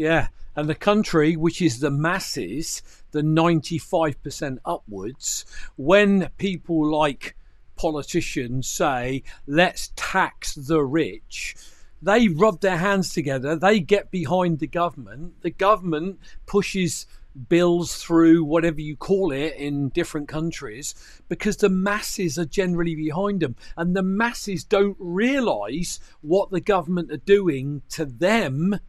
Yeah, 0.00 0.28
and 0.56 0.66
the 0.66 0.74
country, 0.74 1.36
which 1.36 1.60
is 1.60 1.80
the 1.80 1.90
masses, 1.90 2.80
the 3.10 3.20
95% 3.20 4.56
upwards, 4.64 5.44
when 5.76 6.30
people 6.38 6.90
like 6.90 7.36
politicians 7.76 8.66
say, 8.66 9.22
let's 9.46 9.92
tax 9.96 10.54
the 10.54 10.82
rich, 10.82 11.54
they 12.00 12.28
rub 12.28 12.62
their 12.62 12.78
hands 12.78 13.12
together, 13.12 13.54
they 13.54 13.78
get 13.78 14.10
behind 14.10 14.60
the 14.60 14.66
government, 14.66 15.42
the 15.42 15.50
government 15.50 16.18
pushes 16.46 17.06
bills 17.50 18.02
through 18.02 18.42
whatever 18.42 18.80
you 18.80 18.96
call 18.96 19.32
it 19.32 19.54
in 19.56 19.90
different 19.90 20.28
countries 20.28 20.94
because 21.28 21.58
the 21.58 21.68
masses 21.68 22.38
are 22.38 22.46
generally 22.46 22.94
behind 22.94 23.40
them 23.40 23.54
and 23.76 23.94
the 23.94 24.02
masses 24.02 24.64
don't 24.64 24.96
realize 24.98 26.00
what 26.22 26.50
the 26.50 26.60
government 26.60 27.12
are 27.12 27.18
doing 27.18 27.82
to 27.90 28.06
them 28.06 28.80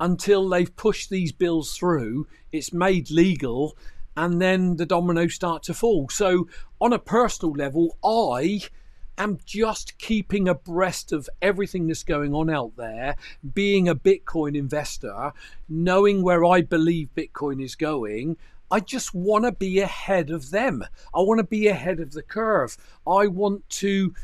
until 0.00 0.48
they've 0.48 0.74
pushed 0.76 1.10
these 1.10 1.32
bills 1.32 1.76
through, 1.76 2.26
it's 2.52 2.72
made 2.72 3.10
legal, 3.10 3.76
and 4.16 4.40
then 4.40 4.76
the 4.76 4.86
dominoes 4.86 5.34
start 5.34 5.62
to 5.64 5.74
fall. 5.74 6.08
So, 6.08 6.48
on 6.80 6.92
a 6.92 6.98
personal 6.98 7.52
level, 7.52 7.96
I 8.04 8.62
am 9.18 9.38
just 9.44 9.98
keeping 9.98 10.48
abreast 10.48 11.12
of 11.12 11.28
everything 11.42 11.86
that's 11.86 12.04
going 12.04 12.34
on 12.34 12.48
out 12.48 12.76
there, 12.76 13.16
being 13.54 13.88
a 13.88 13.94
Bitcoin 13.94 14.56
investor, 14.56 15.32
knowing 15.68 16.22
where 16.22 16.44
I 16.44 16.62
believe 16.62 17.08
Bitcoin 17.16 17.62
is 17.62 17.74
going. 17.74 18.36
I 18.70 18.80
just 18.80 19.14
want 19.14 19.44
to 19.44 19.52
be 19.52 19.80
ahead 19.80 20.30
of 20.30 20.50
them. 20.50 20.84
I 21.14 21.20
want 21.20 21.38
to 21.38 21.44
be 21.44 21.68
ahead 21.68 22.00
of 22.00 22.12
the 22.12 22.22
curve. 22.22 22.76
I 23.06 23.26
want 23.26 23.68
to, 23.70 24.14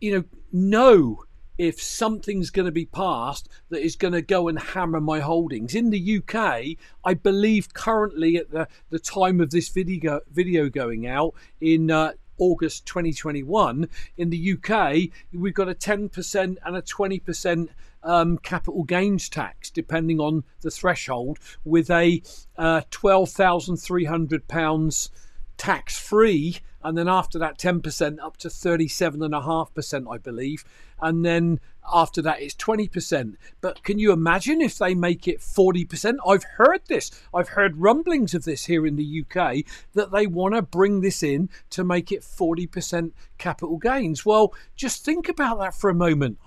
you 0.00 0.12
know, 0.12 0.24
know 0.52 1.24
if 1.62 1.80
something's 1.80 2.50
going 2.50 2.66
to 2.66 2.72
be 2.72 2.86
passed 2.86 3.48
that 3.70 3.84
is 3.84 3.94
going 3.94 4.12
to 4.12 4.20
go 4.20 4.48
and 4.48 4.58
hammer 4.58 5.00
my 5.00 5.20
holdings. 5.20 5.76
In 5.76 5.90
the 5.90 6.18
UK, 6.18 6.76
I 7.04 7.14
believe 7.14 7.72
currently 7.72 8.36
at 8.36 8.50
the, 8.50 8.66
the 8.90 8.98
time 8.98 9.40
of 9.40 9.50
this 9.50 9.68
video 9.68 10.22
video 10.32 10.68
going 10.68 11.06
out 11.06 11.34
in 11.60 11.88
uh, 11.88 12.14
August 12.38 12.84
2021, 12.86 13.88
in 14.16 14.30
the 14.30 14.54
UK, 14.54 15.10
we've 15.32 15.54
got 15.54 15.68
a 15.68 15.74
10% 15.74 16.34
and 16.34 16.76
a 16.76 16.82
20% 16.82 17.68
um, 18.02 18.38
capital 18.38 18.82
gains 18.82 19.28
tax, 19.28 19.70
depending 19.70 20.18
on 20.18 20.42
the 20.62 20.70
threshold, 20.72 21.38
with 21.64 21.92
a 21.92 22.20
uh, 22.58 22.80
£12,300 22.90 25.10
tax 25.56 25.96
free. 25.96 26.58
And 26.84 26.96
then 26.96 27.08
after 27.08 27.38
that, 27.38 27.58
10% 27.58 28.18
up 28.20 28.36
to 28.38 28.48
37.5%, 28.48 30.12
I 30.12 30.18
believe. 30.18 30.64
And 31.00 31.24
then 31.24 31.60
after 31.92 32.22
that, 32.22 32.40
it's 32.40 32.54
20%. 32.54 33.36
But 33.60 33.82
can 33.82 33.98
you 33.98 34.12
imagine 34.12 34.60
if 34.60 34.78
they 34.78 34.94
make 34.94 35.26
it 35.26 35.40
40%? 35.40 36.16
I've 36.26 36.44
heard 36.44 36.82
this. 36.86 37.10
I've 37.34 37.50
heard 37.50 37.78
rumblings 37.78 38.34
of 38.34 38.44
this 38.44 38.66
here 38.66 38.86
in 38.86 38.96
the 38.96 39.24
UK 39.24 39.64
that 39.94 40.12
they 40.12 40.26
want 40.26 40.54
to 40.54 40.62
bring 40.62 41.00
this 41.00 41.22
in 41.22 41.50
to 41.70 41.84
make 41.84 42.12
it 42.12 42.22
40% 42.22 43.12
capital 43.38 43.78
gains. 43.78 44.24
Well, 44.24 44.54
just 44.76 45.04
think 45.04 45.28
about 45.28 45.58
that 45.58 45.74
for 45.74 45.90
a 45.90 45.94
moment. 45.94 46.38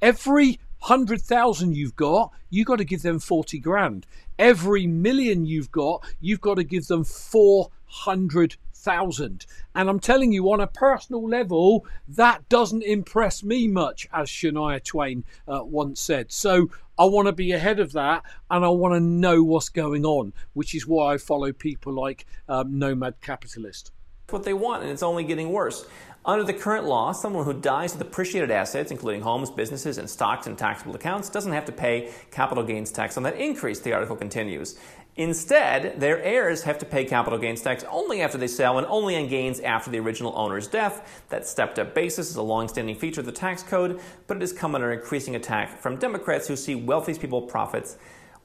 Every 0.00 0.60
hundred 0.84 1.22
thousand 1.22 1.74
you've 1.76 1.96
got, 1.96 2.30
you've 2.50 2.66
got 2.66 2.76
to 2.76 2.84
give 2.84 3.02
them 3.02 3.18
40 3.18 3.58
grand. 3.58 4.06
Every 4.38 4.86
million 4.86 5.46
you've 5.46 5.70
got, 5.70 6.04
you've 6.20 6.42
got 6.42 6.56
to 6.56 6.64
give 6.64 6.88
them 6.88 7.04
400 7.04 8.56
thousand. 8.84 9.46
And 9.74 9.88
I'm 9.88 9.98
telling 9.98 10.32
you, 10.32 10.52
on 10.52 10.60
a 10.60 10.66
personal 10.66 11.26
level, 11.28 11.86
that 12.08 12.48
doesn't 12.48 12.82
impress 12.82 13.42
me 13.42 13.66
much, 13.66 14.06
as 14.12 14.28
Shania 14.28 14.82
Twain 14.84 15.24
uh, 15.48 15.60
once 15.64 16.00
said. 16.00 16.30
So 16.30 16.68
I 16.98 17.06
want 17.06 17.26
to 17.26 17.32
be 17.32 17.52
ahead 17.52 17.80
of 17.80 17.92
that 17.92 18.22
and 18.50 18.64
I 18.64 18.68
want 18.68 18.94
to 18.94 19.00
know 19.00 19.42
what's 19.42 19.68
going 19.68 20.04
on, 20.04 20.32
which 20.52 20.74
is 20.74 20.86
why 20.86 21.14
I 21.14 21.18
follow 21.18 21.52
people 21.52 21.92
like 21.92 22.26
um, 22.48 22.78
Nomad 22.78 23.20
Capitalist. 23.20 23.90
What 24.30 24.44
they 24.44 24.54
want, 24.54 24.82
and 24.82 24.90
it's 24.90 25.02
only 25.02 25.24
getting 25.24 25.50
worse. 25.50 25.86
Under 26.26 26.42
the 26.42 26.54
current 26.54 26.86
law, 26.86 27.12
someone 27.12 27.44
who 27.44 27.52
dies 27.52 27.92
with 27.92 28.00
appreciated 28.00 28.50
assets, 28.50 28.90
including 28.90 29.20
homes, 29.20 29.50
businesses, 29.50 29.98
and 29.98 30.08
stocks 30.08 30.46
and 30.46 30.56
taxable 30.56 30.94
accounts, 30.94 31.28
doesn't 31.28 31.52
have 31.52 31.66
to 31.66 31.72
pay 31.72 32.10
capital 32.30 32.64
gains 32.64 32.90
tax 32.90 33.18
on 33.18 33.24
that 33.24 33.36
increase, 33.36 33.80
the 33.80 33.92
article 33.92 34.16
continues. 34.16 34.78
Instead, 35.16 36.00
their 36.00 36.20
heirs 36.22 36.62
have 36.62 36.78
to 36.78 36.84
pay 36.84 37.04
capital 37.04 37.38
gains 37.38 37.62
tax 37.62 37.84
only 37.88 38.20
after 38.20 38.36
they 38.36 38.48
sell 38.48 38.78
and 38.78 38.86
only 38.88 39.16
on 39.16 39.28
gains 39.28 39.60
after 39.60 39.90
the 39.90 39.98
original 39.98 40.32
owner's 40.36 40.66
death. 40.66 41.22
That 41.28 41.46
stepped 41.46 41.78
up 41.78 41.94
basis 41.94 42.30
is 42.30 42.36
a 42.36 42.42
long-standing 42.42 42.96
feature 42.96 43.20
of 43.20 43.26
the 43.26 43.32
tax 43.32 43.62
code, 43.62 44.00
but 44.26 44.36
it 44.36 44.40
has 44.40 44.52
come 44.52 44.74
under 44.74 44.92
increasing 44.92 45.36
attack 45.36 45.78
from 45.80 45.96
Democrats 45.96 46.48
who 46.48 46.56
see 46.56 46.74
wealthy 46.74 47.14
people's 47.14 47.50
profits 47.50 47.96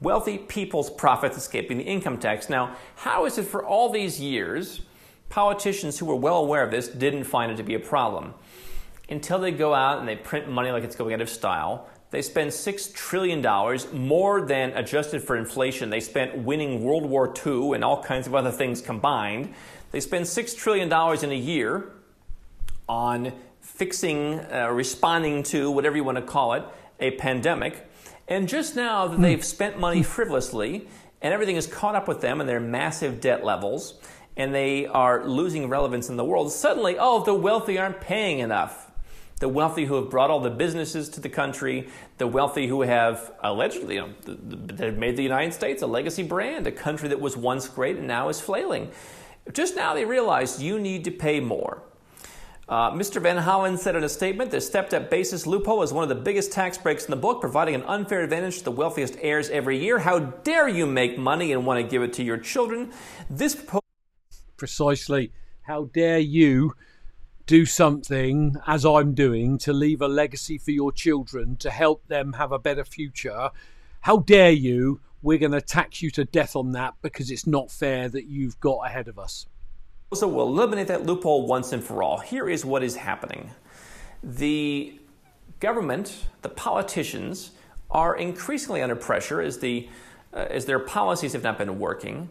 wealthy 0.01 0.37
people's 0.37 0.89
profits 0.89 1.35
escaping 1.35 1.77
the 1.77 1.83
income 1.83 2.17
tax. 2.17 2.49
Now, 2.49 2.73
how 2.95 3.25
is 3.25 3.37
it 3.37 3.43
for 3.43 3.65
all 3.65 3.89
these 3.89 4.17
years 4.17 4.79
Politicians 5.29 5.99
who 5.99 6.07
were 6.07 6.15
well 6.15 6.37
aware 6.37 6.63
of 6.63 6.71
this 6.71 6.87
didn't 6.87 7.23
find 7.23 7.51
it 7.51 7.57
to 7.57 7.63
be 7.63 7.75
a 7.75 7.79
problem. 7.79 8.33
Until 9.09 9.39
they 9.39 9.51
go 9.51 9.73
out 9.73 9.99
and 9.99 10.07
they 10.07 10.15
print 10.15 10.49
money 10.49 10.71
like 10.71 10.83
it's 10.83 10.95
going 10.95 11.13
out 11.13 11.21
of 11.21 11.29
style, 11.29 11.87
they 12.11 12.21
spend 12.23 12.49
$6 12.49 12.93
trillion 12.93 13.41
more 13.93 14.41
than 14.41 14.71
adjusted 14.71 15.21
for 15.21 15.35
inflation. 15.35 15.91
They 15.91 15.99
spent 15.99 16.37
winning 16.39 16.83
World 16.83 17.05
War 17.05 17.31
II 17.45 17.73
and 17.73 17.83
all 17.83 18.01
kinds 18.01 18.25
of 18.25 18.33
other 18.33 18.51
things 18.51 18.81
combined. 18.81 19.53
They 19.91 19.99
spend 19.99 20.25
$6 20.25 20.57
trillion 20.57 20.87
in 21.23 21.31
a 21.31 21.35
year 21.35 21.91
on 22.87 23.33
fixing, 23.61 24.39
uh, 24.51 24.69
responding 24.71 25.43
to, 25.43 25.69
whatever 25.69 25.95
you 25.95 26.03
want 26.03 26.17
to 26.17 26.23
call 26.23 26.53
it, 26.53 26.63
a 26.99 27.11
pandemic. 27.11 27.87
And 28.27 28.49
just 28.49 28.75
now 28.75 29.07
that 29.07 29.21
they've 29.21 29.45
spent 29.45 29.79
money 29.79 30.01
frivolously 30.01 30.87
and 31.21 31.33
everything 31.33 31.57
is 31.57 31.67
caught 31.67 31.95
up 31.95 32.07
with 32.07 32.21
them 32.21 32.39
and 32.39 32.49
their 32.49 32.59
massive 32.59 33.21
debt 33.21 33.43
levels, 33.43 33.99
and 34.35 34.55
they 34.55 34.85
are 34.87 35.27
losing 35.27 35.69
relevance 35.69 36.09
in 36.09 36.17
the 36.17 36.23
world, 36.23 36.51
suddenly, 36.51 36.97
oh, 36.97 37.23
the 37.23 37.33
wealthy 37.33 37.77
aren't 37.77 37.99
paying 37.99 38.39
enough. 38.39 38.88
The 39.39 39.49
wealthy 39.49 39.85
who 39.85 39.95
have 39.95 40.09
brought 40.09 40.29
all 40.29 40.41
the 40.41 40.49
businesses 40.49 41.09
to 41.09 41.21
the 41.21 41.29
country, 41.29 41.87
the 42.17 42.27
wealthy 42.27 42.67
who 42.67 42.81
have 42.81 43.31
allegedly 43.41 43.95
you 43.95 44.01
know, 44.01 44.75
have 44.77 44.97
made 44.97 45.15
the 45.15 45.23
United 45.23 45.53
States 45.53 45.81
a 45.81 45.87
legacy 45.87 46.23
brand, 46.23 46.67
a 46.67 46.71
country 46.71 47.07
that 47.09 47.19
was 47.19 47.37
once 47.37 47.67
great 47.67 47.97
and 47.97 48.07
now 48.07 48.29
is 48.29 48.41
flailing. 48.41 48.91
Just 49.53 49.75
now 49.75 49.93
they 49.93 50.05
realized 50.05 50.61
you 50.61 50.77
need 50.77 51.05
to 51.05 51.11
pay 51.11 51.39
more. 51.39 51.81
Uh, 52.67 52.91
Mr. 52.91 53.19
Van 53.19 53.37
Hollen 53.37 53.79
said 53.79 53.95
in 53.95 54.03
a 54.03 54.09
statement 54.09 54.51
the 54.51 54.61
stepped 54.61 54.93
up 54.93 55.09
basis 55.09 55.47
loophole 55.47 55.81
is 55.81 55.91
one 55.91 56.03
of 56.03 56.09
the 56.09 56.15
biggest 56.15 56.51
tax 56.51 56.77
breaks 56.77 57.05
in 57.05 57.09
the 57.09 57.17
book, 57.17 57.41
providing 57.41 57.73
an 57.73 57.81
unfair 57.83 58.21
advantage 58.21 58.59
to 58.59 58.65
the 58.65 58.71
wealthiest 58.71 59.17
heirs 59.21 59.49
every 59.49 59.79
year. 59.79 59.97
How 59.99 60.19
dare 60.19 60.67
you 60.67 60.85
make 60.85 61.17
money 61.17 61.51
and 61.51 61.65
want 61.65 61.83
to 61.83 61.89
give 61.89 62.03
it 62.03 62.13
to 62.13 62.23
your 62.23 62.37
children? 62.37 62.91
This 63.27 63.55
proposal 63.55 63.83
precisely 64.55 65.31
how 65.63 65.85
dare 65.85 66.19
you 66.19 66.75
do 67.49 67.65
something 67.65 68.55
as 68.67 68.85
I'm 68.85 69.15
doing 69.15 69.57
to 69.59 69.73
leave 69.73 70.03
a 70.03 70.07
legacy 70.07 70.59
for 70.59 70.69
your 70.69 70.91
children 70.91 71.55
to 71.57 71.71
help 71.71 72.05
them 72.05 72.33
have 72.33 72.51
a 72.51 72.59
better 72.59 72.85
future. 72.85 73.49
How 74.01 74.17
dare 74.17 74.51
you? 74.51 75.01
We're 75.23 75.39
going 75.39 75.53
to 75.53 75.61
tax 75.61 76.03
you 76.03 76.11
to 76.11 76.25
death 76.25 76.55
on 76.55 76.73
that 76.73 76.93
because 77.01 77.31
it's 77.31 77.47
not 77.47 77.71
fair 77.71 78.07
that 78.07 78.25
you've 78.25 78.59
got 78.59 78.85
ahead 78.85 79.07
of 79.07 79.17
us. 79.17 79.47
So 80.13 80.27
we'll 80.27 80.47
eliminate 80.47 80.85
that 80.89 81.07
loophole 81.07 81.47
once 81.47 81.71
and 81.71 81.83
for 81.83 82.03
all. 82.03 82.19
Here 82.19 82.47
is 82.47 82.65
what 82.65 82.83
is 82.83 82.95
happening 82.95 83.49
the 84.21 84.99
government, 85.59 86.27
the 86.43 86.49
politicians, 86.49 87.51
are 87.89 88.15
increasingly 88.15 88.83
under 88.83 88.95
pressure 88.95 89.41
as, 89.41 89.57
the, 89.57 89.89
uh, 90.35 90.45
as 90.51 90.65
their 90.65 90.77
policies 90.77 91.33
have 91.33 91.41
not 91.41 91.57
been 91.57 91.79
working 91.79 92.29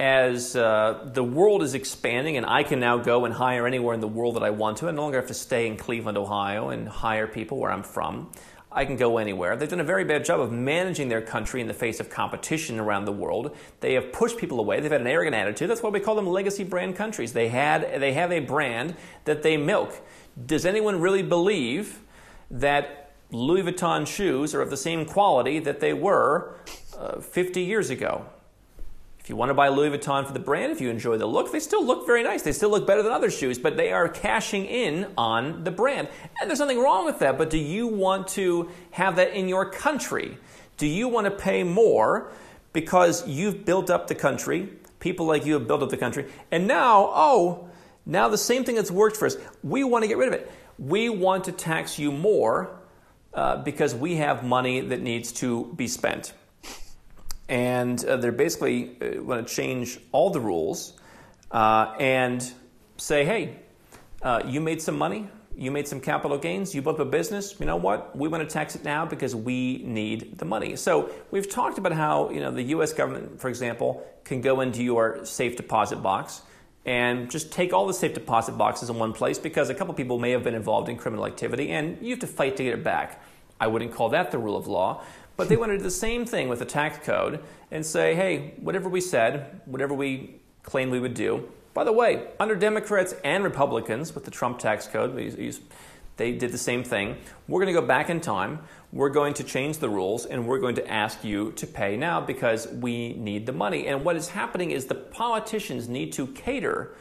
as 0.00 0.56
uh, 0.56 1.10
the 1.12 1.22
world 1.22 1.62
is 1.62 1.74
expanding 1.74 2.38
and 2.38 2.46
I 2.46 2.62
can 2.62 2.80
now 2.80 2.96
go 2.96 3.26
and 3.26 3.34
hire 3.34 3.66
anywhere 3.66 3.92
in 3.92 4.00
the 4.00 4.08
world 4.08 4.36
that 4.36 4.42
I 4.42 4.48
want 4.48 4.78
to, 4.78 4.88
I 4.88 4.92
no 4.92 5.02
longer 5.02 5.18
have 5.18 5.28
to 5.28 5.34
stay 5.34 5.66
in 5.66 5.76
Cleveland, 5.76 6.16
Ohio 6.16 6.70
and 6.70 6.88
hire 6.88 7.26
people 7.26 7.58
where 7.58 7.70
I'm 7.70 7.82
from. 7.82 8.32
I 8.72 8.86
can 8.86 8.96
go 8.96 9.18
anywhere. 9.18 9.56
They've 9.56 9.68
done 9.68 9.80
a 9.80 9.84
very 9.84 10.04
bad 10.04 10.24
job 10.24 10.40
of 10.40 10.52
managing 10.52 11.10
their 11.10 11.20
country 11.20 11.60
in 11.60 11.66
the 11.66 11.74
face 11.74 12.00
of 12.00 12.08
competition 12.08 12.80
around 12.80 13.04
the 13.04 13.12
world. 13.12 13.54
They 13.80 13.92
have 13.92 14.10
pushed 14.10 14.38
people 14.38 14.58
away. 14.58 14.80
They've 14.80 14.90
had 14.90 15.02
an 15.02 15.06
arrogant 15.06 15.36
attitude. 15.36 15.68
That's 15.68 15.82
why 15.82 15.90
we 15.90 16.00
call 16.00 16.14
them 16.14 16.26
legacy 16.26 16.64
brand 16.64 16.96
countries. 16.96 17.34
They 17.34 17.48
had 17.48 18.00
they 18.00 18.14
have 18.14 18.32
a 18.32 18.40
brand 18.40 18.96
that 19.26 19.42
they 19.42 19.58
milk. 19.58 20.00
Does 20.46 20.64
anyone 20.64 21.00
really 21.00 21.22
believe 21.22 22.00
that 22.50 23.12
Louis 23.32 23.64
Vuitton 23.64 24.06
shoes 24.06 24.54
are 24.54 24.62
of 24.62 24.70
the 24.70 24.78
same 24.78 25.04
quality 25.04 25.58
that 25.58 25.80
they 25.80 25.92
were 25.92 26.54
uh, 26.96 27.20
50 27.20 27.60
years 27.60 27.90
ago? 27.90 28.24
You 29.30 29.36
want 29.36 29.50
to 29.50 29.54
buy 29.54 29.68
Louis 29.68 29.96
Vuitton 29.96 30.26
for 30.26 30.32
the 30.32 30.40
brand, 30.40 30.72
if 30.72 30.80
you 30.80 30.90
enjoy 30.90 31.16
the 31.16 31.24
look, 31.24 31.52
they 31.52 31.60
still 31.60 31.84
look 31.86 32.04
very 32.04 32.24
nice. 32.24 32.42
They 32.42 32.50
still 32.50 32.68
look 32.68 32.84
better 32.84 33.02
than 33.02 33.12
other 33.12 33.30
shoes, 33.30 33.60
but 33.60 33.76
they 33.76 33.92
are 33.92 34.08
cashing 34.08 34.66
in 34.66 35.06
on 35.16 35.62
the 35.62 35.70
brand. 35.70 36.08
And 36.40 36.50
there's 36.50 36.58
nothing 36.58 36.82
wrong 36.82 37.04
with 37.04 37.20
that, 37.20 37.38
but 37.38 37.48
do 37.48 37.56
you 37.56 37.86
want 37.86 38.26
to 38.28 38.68
have 38.90 39.16
that 39.16 39.32
in 39.32 39.46
your 39.46 39.70
country? 39.70 40.36
Do 40.78 40.86
you 40.86 41.06
want 41.06 41.26
to 41.26 41.30
pay 41.30 41.62
more 41.62 42.32
because 42.72 43.26
you've 43.28 43.64
built 43.64 43.88
up 43.88 44.08
the 44.08 44.16
country? 44.16 44.68
People 44.98 45.26
like 45.26 45.46
you 45.46 45.54
have 45.54 45.68
built 45.68 45.82
up 45.82 45.90
the 45.90 45.96
country. 45.96 46.26
And 46.50 46.66
now, 46.66 47.10
oh, 47.14 47.68
now 48.04 48.28
the 48.28 48.36
same 48.38 48.64
thing 48.64 48.74
that's 48.74 48.90
worked 48.90 49.16
for 49.16 49.26
us, 49.26 49.36
we 49.62 49.84
want 49.84 50.02
to 50.02 50.08
get 50.08 50.18
rid 50.18 50.26
of 50.26 50.34
it. 50.34 50.50
We 50.76 51.08
want 51.08 51.44
to 51.44 51.52
tax 51.52 52.00
you 52.00 52.10
more 52.10 52.80
uh, 53.32 53.62
because 53.62 53.94
we 53.94 54.16
have 54.16 54.42
money 54.44 54.80
that 54.80 55.00
needs 55.00 55.30
to 55.32 55.72
be 55.76 55.86
spent 55.86 56.32
and 57.50 58.02
uh, 58.04 58.16
they're 58.16 58.30
basically 58.30 58.96
uh, 59.02 59.20
going 59.22 59.44
to 59.44 59.54
change 59.54 59.98
all 60.12 60.30
the 60.30 60.40
rules 60.40 60.94
uh, 61.50 61.92
and 61.98 62.52
say, 62.96 63.24
hey, 63.24 63.56
uh, 64.22 64.40
you 64.46 64.60
made 64.60 64.80
some 64.80 64.96
money, 64.96 65.28
you 65.56 65.72
made 65.72 65.88
some 65.88 66.00
capital 66.00 66.38
gains, 66.38 66.74
you 66.74 66.80
built 66.80 67.00
a 67.00 67.04
business. 67.04 67.58
You 67.58 67.66
know 67.66 67.76
what? 67.76 68.16
We 68.16 68.28
want 68.28 68.48
to 68.48 68.52
tax 68.52 68.76
it 68.76 68.84
now 68.84 69.04
because 69.04 69.34
we 69.34 69.82
need 69.84 70.38
the 70.38 70.44
money. 70.44 70.76
So 70.76 71.10
we've 71.32 71.50
talked 71.50 71.76
about 71.76 71.92
how 71.92 72.30
you 72.30 72.38
know 72.38 72.52
the 72.52 72.62
U.S. 72.74 72.92
government, 72.92 73.40
for 73.40 73.48
example, 73.48 74.06
can 74.22 74.40
go 74.40 74.60
into 74.60 74.84
your 74.84 75.24
safe 75.24 75.56
deposit 75.56 75.96
box 75.96 76.42
and 76.86 77.30
just 77.30 77.50
take 77.50 77.72
all 77.72 77.86
the 77.86 77.92
safe 77.92 78.14
deposit 78.14 78.52
boxes 78.52 78.90
in 78.90 78.96
one 78.96 79.12
place 79.12 79.38
because 79.38 79.70
a 79.70 79.74
couple 79.74 79.92
people 79.92 80.18
may 80.20 80.30
have 80.30 80.44
been 80.44 80.54
involved 80.54 80.88
in 80.88 80.96
criminal 80.96 81.26
activity 81.26 81.70
and 81.70 81.98
you 82.00 82.10
have 82.10 82.20
to 82.20 82.26
fight 82.26 82.56
to 82.56 82.62
get 82.62 82.74
it 82.74 82.84
back. 82.84 83.20
I 83.60 83.66
wouldn't 83.66 83.92
call 83.92 84.08
that 84.10 84.30
the 84.30 84.38
rule 84.38 84.56
of 84.56 84.66
law. 84.66 85.02
But 85.40 85.48
they 85.48 85.56
want 85.56 85.72
to 85.72 85.78
do 85.78 85.82
the 85.82 85.90
same 85.90 86.26
thing 86.26 86.50
with 86.50 86.58
the 86.58 86.66
tax 86.66 86.98
code 87.04 87.42
and 87.70 87.84
say, 87.86 88.14
hey, 88.14 88.52
whatever 88.60 88.90
we 88.90 89.00
said, 89.00 89.62
whatever 89.64 89.94
we 89.94 90.34
claimed 90.62 90.92
we 90.92 91.00
would 91.00 91.14
do. 91.14 91.48
By 91.72 91.84
the 91.84 91.92
way, 91.92 92.26
under 92.38 92.54
Democrats 92.54 93.14
and 93.24 93.42
Republicans 93.42 94.14
with 94.14 94.26
the 94.26 94.30
Trump 94.30 94.58
tax 94.58 94.86
code, 94.86 95.16
they 95.16 96.32
did 96.32 96.52
the 96.52 96.58
same 96.58 96.84
thing. 96.84 97.16
We're 97.48 97.62
going 97.62 97.74
to 97.74 97.80
go 97.80 97.86
back 97.86 98.10
in 98.10 98.20
time. 98.20 98.58
We're 98.92 99.08
going 99.08 99.32
to 99.34 99.44
change 99.44 99.78
the 99.78 99.88
rules 99.88 100.26
and 100.26 100.46
we're 100.46 100.58
going 100.58 100.74
to 100.74 100.86
ask 100.90 101.24
you 101.24 101.52
to 101.52 101.66
pay 101.66 101.96
now 101.96 102.20
because 102.20 102.68
we 102.68 103.14
need 103.14 103.46
the 103.46 103.52
money. 103.52 103.86
And 103.86 104.04
what 104.04 104.16
is 104.16 104.28
happening 104.28 104.72
is 104.72 104.86
the 104.86 104.94
politicians 104.94 105.88
need 105.88 106.12
to 106.14 106.26
cater 106.26 106.94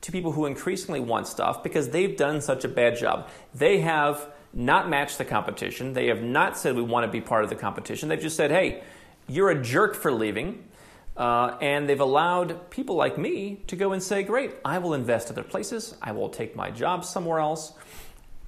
to 0.00 0.10
people 0.10 0.32
who 0.32 0.46
increasingly 0.46 0.98
want 1.00 1.28
stuff 1.28 1.62
because 1.62 1.90
they've 1.90 2.16
done 2.16 2.40
such 2.40 2.64
a 2.64 2.68
bad 2.68 2.98
job. 2.98 3.28
They 3.54 3.82
have 3.82 4.26
not 4.54 4.88
matched 4.88 5.18
the 5.18 5.24
competition. 5.24 5.92
They 5.92 6.06
have 6.06 6.22
not 6.22 6.56
said 6.56 6.76
we 6.76 6.82
want 6.82 7.06
to 7.06 7.12
be 7.12 7.20
part 7.20 7.44
of 7.44 7.50
the 7.50 7.56
competition. 7.56 8.08
They've 8.08 8.20
just 8.20 8.36
said, 8.36 8.50
hey, 8.50 8.82
you're 9.28 9.50
a 9.50 9.62
jerk 9.62 9.94
for 9.94 10.12
leaving. 10.12 10.64
Uh, 11.16 11.56
and 11.60 11.88
they've 11.88 12.00
allowed 12.00 12.70
people 12.70 12.96
like 12.96 13.16
me 13.16 13.62
to 13.68 13.76
go 13.76 13.92
and 13.92 14.02
say, 14.02 14.22
great, 14.22 14.52
I 14.64 14.78
will 14.78 14.94
invest 14.94 15.30
other 15.30 15.44
places. 15.44 15.94
I 16.02 16.12
will 16.12 16.28
take 16.28 16.56
my 16.56 16.70
job 16.70 17.04
somewhere 17.04 17.38
else. 17.38 17.72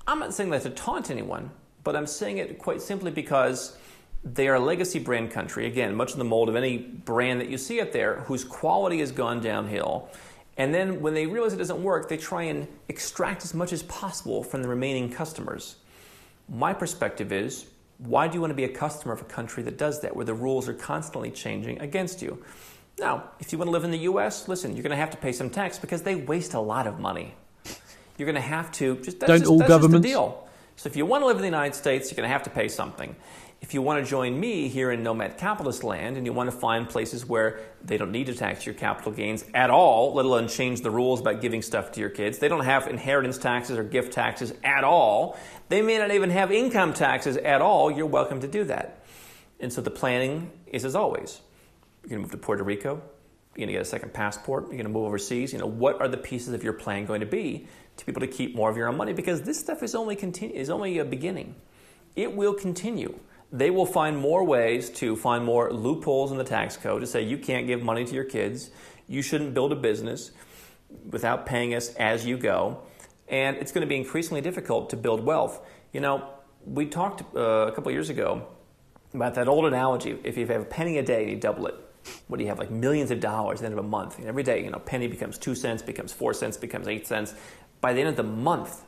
I'm 0.06 0.18
not 0.18 0.34
saying 0.34 0.50
that 0.50 0.62
to 0.62 0.70
taunt 0.70 1.10
anyone, 1.10 1.50
but 1.84 1.94
I'm 1.94 2.06
saying 2.06 2.38
it 2.38 2.58
quite 2.58 2.82
simply 2.82 3.10
because 3.12 3.76
they 4.24 4.48
are 4.48 4.56
a 4.56 4.60
legacy 4.60 4.98
brand 4.98 5.30
country, 5.30 5.66
again, 5.66 5.94
much 5.94 6.12
in 6.12 6.18
the 6.18 6.24
mold 6.24 6.48
of 6.48 6.56
any 6.56 6.78
brand 6.78 7.40
that 7.40 7.48
you 7.48 7.56
see 7.56 7.80
out 7.80 7.92
there, 7.92 8.20
whose 8.22 8.42
quality 8.42 8.98
has 8.98 9.12
gone 9.12 9.40
downhill. 9.40 10.08
And 10.56 10.74
then 10.74 11.00
when 11.00 11.14
they 11.14 11.26
realize 11.26 11.52
it 11.52 11.58
doesn't 11.58 11.82
work, 11.82 12.08
they 12.08 12.16
try 12.16 12.44
and 12.44 12.66
extract 12.88 13.44
as 13.44 13.54
much 13.54 13.72
as 13.72 13.84
possible 13.84 14.42
from 14.42 14.62
the 14.62 14.68
remaining 14.68 15.12
customers. 15.12 15.76
My 16.48 16.72
perspective 16.72 17.32
is 17.32 17.66
why 17.98 18.28
do 18.28 18.34
you 18.34 18.40
want 18.40 18.50
to 18.50 18.54
be 18.56 18.64
a 18.64 18.68
customer 18.68 19.14
of 19.14 19.22
a 19.22 19.24
country 19.24 19.62
that 19.62 19.78
does 19.78 20.00
that, 20.02 20.14
where 20.14 20.24
the 20.24 20.34
rules 20.34 20.68
are 20.68 20.74
constantly 20.74 21.30
changing 21.30 21.80
against 21.80 22.22
you? 22.22 22.42
Now, 22.98 23.30
if 23.40 23.52
you 23.52 23.58
want 23.58 23.68
to 23.68 23.72
live 23.72 23.84
in 23.84 23.90
the 23.90 24.00
US, 24.10 24.48
listen, 24.48 24.74
you're 24.74 24.82
going 24.82 24.90
to 24.90 24.96
have 24.96 25.10
to 25.10 25.16
pay 25.16 25.32
some 25.32 25.50
tax 25.50 25.78
because 25.78 26.02
they 26.02 26.14
waste 26.14 26.54
a 26.54 26.60
lot 26.60 26.86
of 26.86 26.98
money 26.98 27.34
you're 28.16 28.26
going 28.26 28.42
to 28.42 28.48
have 28.48 28.72
to 28.72 28.96
just 28.96 29.20
that's, 29.20 29.28
Don't 29.28 29.38
just, 29.40 29.50
all 29.50 29.58
that's 29.58 29.68
governments? 29.68 30.06
just 30.06 30.14
the 30.14 30.20
deal. 30.20 30.48
So 30.76 30.88
if 30.88 30.96
you 30.96 31.06
want 31.06 31.22
to 31.22 31.26
live 31.26 31.36
in 31.36 31.42
the 31.42 31.48
United 31.48 31.74
States, 31.74 32.10
you're 32.10 32.16
going 32.16 32.28
to 32.28 32.32
have 32.32 32.42
to 32.44 32.50
pay 32.50 32.68
something. 32.68 33.16
If 33.60 33.74
you 33.74 33.82
want 33.82 34.04
to 34.04 34.08
join 34.08 34.38
me 34.38 34.68
here 34.68 34.92
in 34.92 35.02
nomad 35.02 35.38
capitalist 35.38 35.82
land 35.82 36.16
and 36.16 36.26
you 36.26 36.32
want 36.32 36.50
to 36.50 36.56
find 36.56 36.88
places 36.88 37.24
where 37.24 37.60
they 37.82 37.96
don't 37.96 38.12
need 38.12 38.26
to 38.26 38.34
tax 38.34 38.66
your 38.66 38.74
capital 38.74 39.12
gains 39.12 39.44
at 39.54 39.70
all, 39.70 40.14
let 40.14 40.26
alone 40.26 40.46
change 40.46 40.82
the 40.82 40.90
rules 40.90 41.20
about 41.20 41.40
giving 41.40 41.62
stuff 41.62 41.92
to 41.92 42.00
your 42.00 42.10
kids, 42.10 42.38
they 42.38 42.48
don't 42.48 42.64
have 42.64 42.86
inheritance 42.86 43.38
taxes 43.38 43.78
or 43.78 43.82
gift 43.82 44.12
taxes 44.12 44.52
at 44.62 44.84
all, 44.84 45.38
they 45.68 45.80
may 45.80 45.98
not 45.98 46.10
even 46.12 46.30
have 46.30 46.52
income 46.52 46.92
taxes 46.92 47.36
at 47.38 47.62
all, 47.62 47.90
you're 47.90 48.06
welcome 48.06 48.40
to 48.40 48.48
do 48.48 48.64
that. 48.64 49.04
And 49.58 49.72
so 49.72 49.80
the 49.80 49.90
planning 49.90 50.50
is 50.66 50.84
as 50.84 50.94
always. 50.94 51.40
You're 52.02 52.10
going 52.10 52.20
to 52.20 52.22
move 52.22 52.32
to 52.32 52.38
Puerto 52.38 52.62
Rico, 52.62 52.90
you're 52.90 53.66
going 53.66 53.68
to 53.68 53.72
get 53.72 53.82
a 53.82 53.86
second 53.86 54.12
passport, 54.12 54.64
you're 54.64 54.76
going 54.76 54.84
to 54.84 54.90
move 54.90 55.06
overseas. 55.06 55.52
You 55.54 55.58
know, 55.58 55.66
what 55.66 56.00
are 56.00 56.08
the 56.08 56.18
pieces 56.18 56.52
of 56.52 56.62
your 56.62 56.74
plan 56.74 57.06
going 57.06 57.20
to 57.20 57.26
be 57.26 57.66
to 57.96 58.06
be 58.06 58.12
able 58.12 58.20
to 58.20 58.26
keep 58.26 58.54
more 58.54 58.70
of 58.70 58.76
your 58.76 58.88
own 58.88 58.98
money 58.98 59.14
because 59.14 59.42
this 59.42 59.58
stuff 59.58 59.82
is 59.82 59.94
only 59.94 60.14
continue, 60.14 60.54
is 60.54 60.68
only 60.68 60.98
a 60.98 61.04
beginning. 61.06 61.56
It 62.14 62.36
will 62.36 62.54
continue. 62.54 63.18
They 63.52 63.70
will 63.70 63.86
find 63.86 64.16
more 64.16 64.44
ways 64.44 64.90
to 64.90 65.16
find 65.16 65.44
more 65.44 65.72
loopholes 65.72 66.32
in 66.32 66.38
the 66.38 66.44
tax 66.44 66.76
code 66.76 67.00
to 67.00 67.06
say 67.06 67.22
you 67.22 67.38
can't 67.38 67.66
give 67.66 67.82
money 67.82 68.04
to 68.04 68.14
your 68.14 68.24
kids, 68.24 68.70
you 69.08 69.22
shouldn't 69.22 69.54
build 69.54 69.72
a 69.72 69.76
business 69.76 70.32
without 71.10 71.46
paying 71.46 71.74
us 71.74 71.94
as 71.94 72.26
you 72.26 72.36
go, 72.36 72.82
and 73.28 73.56
it's 73.56 73.72
going 73.72 73.82
to 73.82 73.88
be 73.88 73.96
increasingly 73.96 74.40
difficult 74.40 74.90
to 74.90 74.96
build 74.96 75.24
wealth. 75.24 75.64
You 75.92 76.00
know, 76.00 76.28
we 76.64 76.86
talked 76.86 77.22
uh, 77.36 77.40
a 77.40 77.72
couple 77.72 77.92
years 77.92 78.10
ago 78.10 78.46
about 79.14 79.34
that 79.34 79.48
old 79.48 79.64
analogy: 79.64 80.18
if 80.24 80.36
you 80.36 80.46
have 80.46 80.62
a 80.62 80.64
penny 80.64 80.98
a 80.98 81.02
day 81.02 81.22
and 81.22 81.30
you 81.30 81.36
double 81.36 81.66
it, 81.66 81.74
what 82.26 82.38
do 82.38 82.42
you 82.42 82.48
have 82.48 82.58
like 82.58 82.70
millions 82.70 83.10
of 83.10 83.20
dollars 83.20 83.58
at 83.58 83.62
the 83.62 83.66
end 83.66 83.78
of 83.78 83.84
a 83.84 83.88
month 83.88 84.18
and 84.18 84.28
every 84.28 84.44
day 84.44 84.62
you 84.62 84.70
know 84.70 84.78
penny 84.78 85.08
becomes 85.08 85.36
two 85.36 85.56
cents 85.56 85.82
becomes 85.82 86.12
four 86.12 86.32
cents 86.32 86.56
becomes 86.56 86.86
eight 86.86 87.04
cents 87.04 87.34
by 87.80 87.92
the 87.92 88.00
end 88.00 88.08
of 88.08 88.16
the 88.16 88.22
month, 88.22 88.82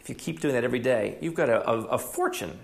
if 0.00 0.08
you 0.08 0.14
keep 0.14 0.40
doing 0.40 0.54
that 0.54 0.64
every 0.64 0.78
day, 0.78 1.18
you've 1.20 1.34
got 1.34 1.48
a, 1.48 1.68
a, 1.68 1.82
a 1.82 1.98
fortune. 1.98 2.58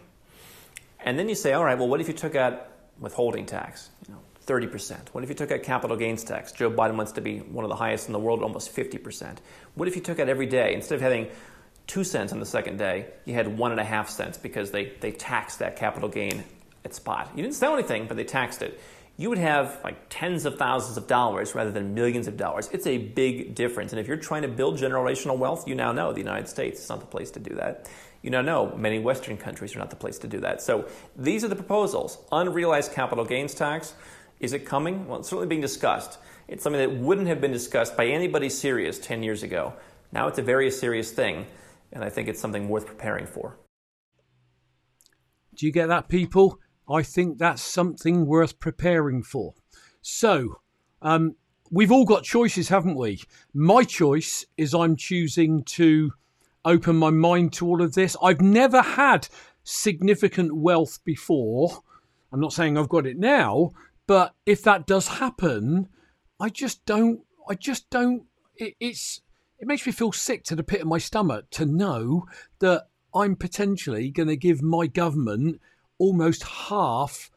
And 1.07 1.19
then 1.19 1.29
you 1.29 1.35
say, 1.35 1.53
all 1.53 1.65
right, 1.65 1.79
well, 1.79 1.89
what 1.89 2.01
if 2.01 2.09
you 2.09 2.15
took 2.15 2.35
out 2.35 2.69
withholding 2.99 3.47
tax? 3.47 3.89
You 4.07 4.15
know, 4.15 4.21
30%. 4.47 5.09
What 5.13 5.25
if 5.25 5.31
you 5.31 5.37
took 5.37 5.51
out 5.51 5.63
capital 5.63 5.97
gains 5.97 6.25
tax? 6.25 6.53
Joe 6.53 6.71
Biden 6.71 6.97
wants 6.97 7.13
to 7.13 7.21
be 7.21 7.39
one 7.39 7.65
of 7.65 7.69
the 7.69 7.77
highest 7.77 8.09
in 8.09 8.13
the 8.13 8.19
world, 8.19 8.43
almost 8.43 8.75
50%. 8.75 9.39
What 9.75 9.89
if 9.89 9.97
you 9.97 10.03
took 10.03 10.19
out 10.19 10.29
every 10.29 10.47
day? 10.47 10.75
Instead 10.75 10.97
of 10.97 11.01
having 11.01 11.29
two 11.87 12.05
cents 12.05 12.33
on 12.33 12.41
the 12.41 12.47
second 12.47 12.77
day, 12.77 13.07
you 13.25 13.35
had 13.35 13.57
one 13.57 13.71
and 13.71 13.81
a 13.81 13.85
half 13.85 14.11
cents 14.11 14.37
because 14.37 14.73
they, 14.73 14.93
they 15.01 15.13
taxed 15.13 15.61
that 15.61 15.77
capital 15.77 16.09
gain 16.09 16.45
at 16.85 16.95
spot. 16.95 17.31
You 17.37 17.43
didn't 17.43 17.55
sell 17.55 17.75
anything, 17.75 18.07
but 18.09 18.17
they 18.17 18.25
taxed 18.25 18.61
it 18.61 18.79
you 19.19 19.31
would 19.31 19.39
have 19.39 19.81
like 19.83 19.97
tens 20.11 20.45
of 20.45 20.59
thousands 20.59 20.97
of 20.97 21.07
dollars 21.07 21.55
rather 21.55 21.71
than 21.71 21.95
millions 21.95 22.29
of 22.29 22.37
dollars. 22.37 22.69
It's 22.73 22.87
a 22.87 22.99
big 22.99 23.55
difference. 23.55 23.93
And 23.93 24.01
if 24.01 24.07
you're 24.07 24.19
trying 24.19 24.43
to 24.43 24.49
build 24.49 24.79
generational 24.79 25.39
wealth, 25.39 25.67
you 25.67 25.75
now 25.75 25.93
know 25.93 26.13
the 26.13 26.19
United 26.19 26.49
States 26.49 26.83
is 26.83 26.89
not 26.89 27.01
the 27.01 27.07
place 27.07 27.31
to 27.33 27.41
do 27.41 27.55
that. 27.55 27.89
You 28.27 28.33
now 28.33 28.43
know 28.43 28.75
many 28.77 28.99
Western 28.99 29.37
countries 29.37 29.77
are 29.77 29.79
not 29.79 29.89
the 29.89 29.95
place 29.95 30.19
to 30.19 30.27
do 30.27 30.41
that. 30.41 30.61
So 30.61 30.89
these 31.15 31.45
are 31.45 31.49
the 31.49 31.55
proposals. 31.55 32.19
Unrealized 32.33 32.93
capital 32.93 33.25
gains 33.25 33.55
tax. 33.55 33.95
Is 34.41 34.53
it 34.53 34.67
coming? 34.67 35.07
Well, 35.07 35.21
it's 35.21 35.29
certainly 35.29 35.47
being 35.47 35.61
discussed. 35.61 36.19
It's 36.49 36.65
something 36.65 36.81
that 36.81 36.99
wouldn't 36.99 37.29
have 37.29 37.41
been 37.41 37.53
discussed 37.53 37.97
by 37.97 38.07
anybody 38.07 38.49
serious 38.49 38.99
10 38.99 39.23
years 39.23 39.45
ago. 39.45 39.75
Now 40.11 40.27
it's 40.27 40.41
a 40.41 40.43
very 40.43 40.73
serious 40.73 41.13
thing, 41.13 41.47
and 41.93 42.03
I 42.03 42.11
think 42.11 42.27
it's 42.27 42.41
something 42.41 42.69
worth 42.69 42.85
preparing 42.85 43.27
for. 43.27 43.59
Do 45.55 45.65
you 45.65 45.71
get 45.71 45.87
that, 45.87 46.09
people? 46.09 46.59
I 46.91 47.05
think 47.05 47.39
that's 47.39 47.63
something 47.63 48.27
worth 48.27 48.59
preparing 48.59 49.23
for. 49.23 49.55
So, 50.03 50.63
um, 51.01 51.37
we've 51.71 51.93
all 51.93 52.05
got 52.05 52.25
choices, 52.25 52.71
haven't 52.71 52.97
we? 52.97 53.23
My 53.55 53.85
choice 53.85 54.45
is 54.57 54.75
I'm 54.75 54.97
choosing 54.97 55.63
to 55.77 56.11
open 56.67 56.97
my 56.97 57.11
mind 57.11 57.53
to 57.55 57.67
all 57.67 57.81
of 57.81 57.95
this. 57.95 58.17
I've 58.23 58.41
never 58.41 58.83
had 58.83 59.29
significant 59.63 60.55
wealth 60.55 60.99
before. 61.05 61.83
I'm 62.33 62.41
not 62.41 62.53
saying 62.53 62.77
I've 62.77 62.89
got 62.89 63.07
it 63.07 63.19
now, 63.19 63.73
but 64.07 64.35
if 64.45 64.63
that 64.65 64.87
does 64.87 65.09
happen, 65.09 65.89
I 66.39 66.51
just 66.51 66.85
don't. 66.85 67.21
I 67.49 67.55
just 67.55 67.89
don't. 67.89 68.25
It, 68.57 68.75
it's. 68.81 69.23
It 69.59 69.67
makes 69.67 69.87
me 69.87 69.93
feel 69.93 70.13
sick 70.13 70.45
to 70.45 70.57
the 70.57 70.63
pit 70.63 70.83
of 70.83 70.87
my 70.87 70.99
stomach 70.99 71.49
to 71.53 71.65
know 71.65 72.27
that 72.59 72.89
I'm 73.15 73.37
potentially 73.37 74.11
going 74.11 74.29
to 74.29 74.37
give 74.37 74.61
my 74.61 74.87
government 74.87 75.63
almost 75.99 76.43
half 76.43 77.31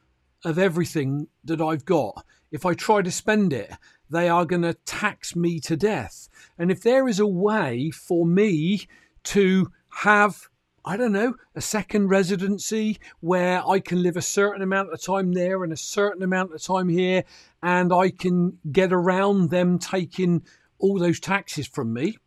of 0.44 0.60
everything 0.60 1.28
that 1.46 1.62
I've 1.62 1.86
got. 1.86 2.26
If 2.52 2.66
I 2.66 2.74
try 2.74 3.02
to 3.04 3.12
spend 3.12 3.54
it, 3.54 3.72
they 4.10 4.28
are 4.28 4.46
going 4.46 4.64
to 4.64 4.74
tax 4.74 5.36
me 5.36 5.60
to 5.62 5.78
death. 5.78 6.28
And 6.58 6.72
if 6.72 6.82
there 6.82 7.08
is 7.08 7.20
a 7.20 7.28
way 7.28 7.92
for 7.92 8.26
me 8.26 8.88
to 9.26 9.72
have, 9.90 10.48
I 10.86 10.98
don't 10.98 11.12
know, 11.12 11.36
a 11.56 11.62
second 11.62 12.08
residency 12.08 13.00
where 13.20 13.68
I 13.68 13.80
can 13.80 14.02
live 14.02 14.18
a 14.18 14.22
certain 14.22 14.62
amount 14.62 14.94
of 14.94 15.02
time 15.02 15.34
there 15.34 15.64
and 15.64 15.74
a 15.74 15.78
certain 15.78 16.24
amount 16.24 16.54
of 16.54 16.62
time 16.62 16.90
here, 16.90 17.24
and 17.62 17.94
I 17.94 18.10
can 18.10 18.60
get 18.72 18.94
around 18.94 19.50
them 19.50 19.80
taking 19.80 20.44
all 20.80 20.98
those 20.98 21.20
taxes 21.20 21.68
from 21.68 21.94
me, 21.94 22.18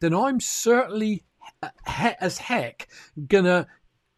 then 0.00 0.14
I'm 0.14 0.40
certainly 0.40 1.24
as 1.96 2.38
heck 2.38 2.88
gonna 3.26 3.66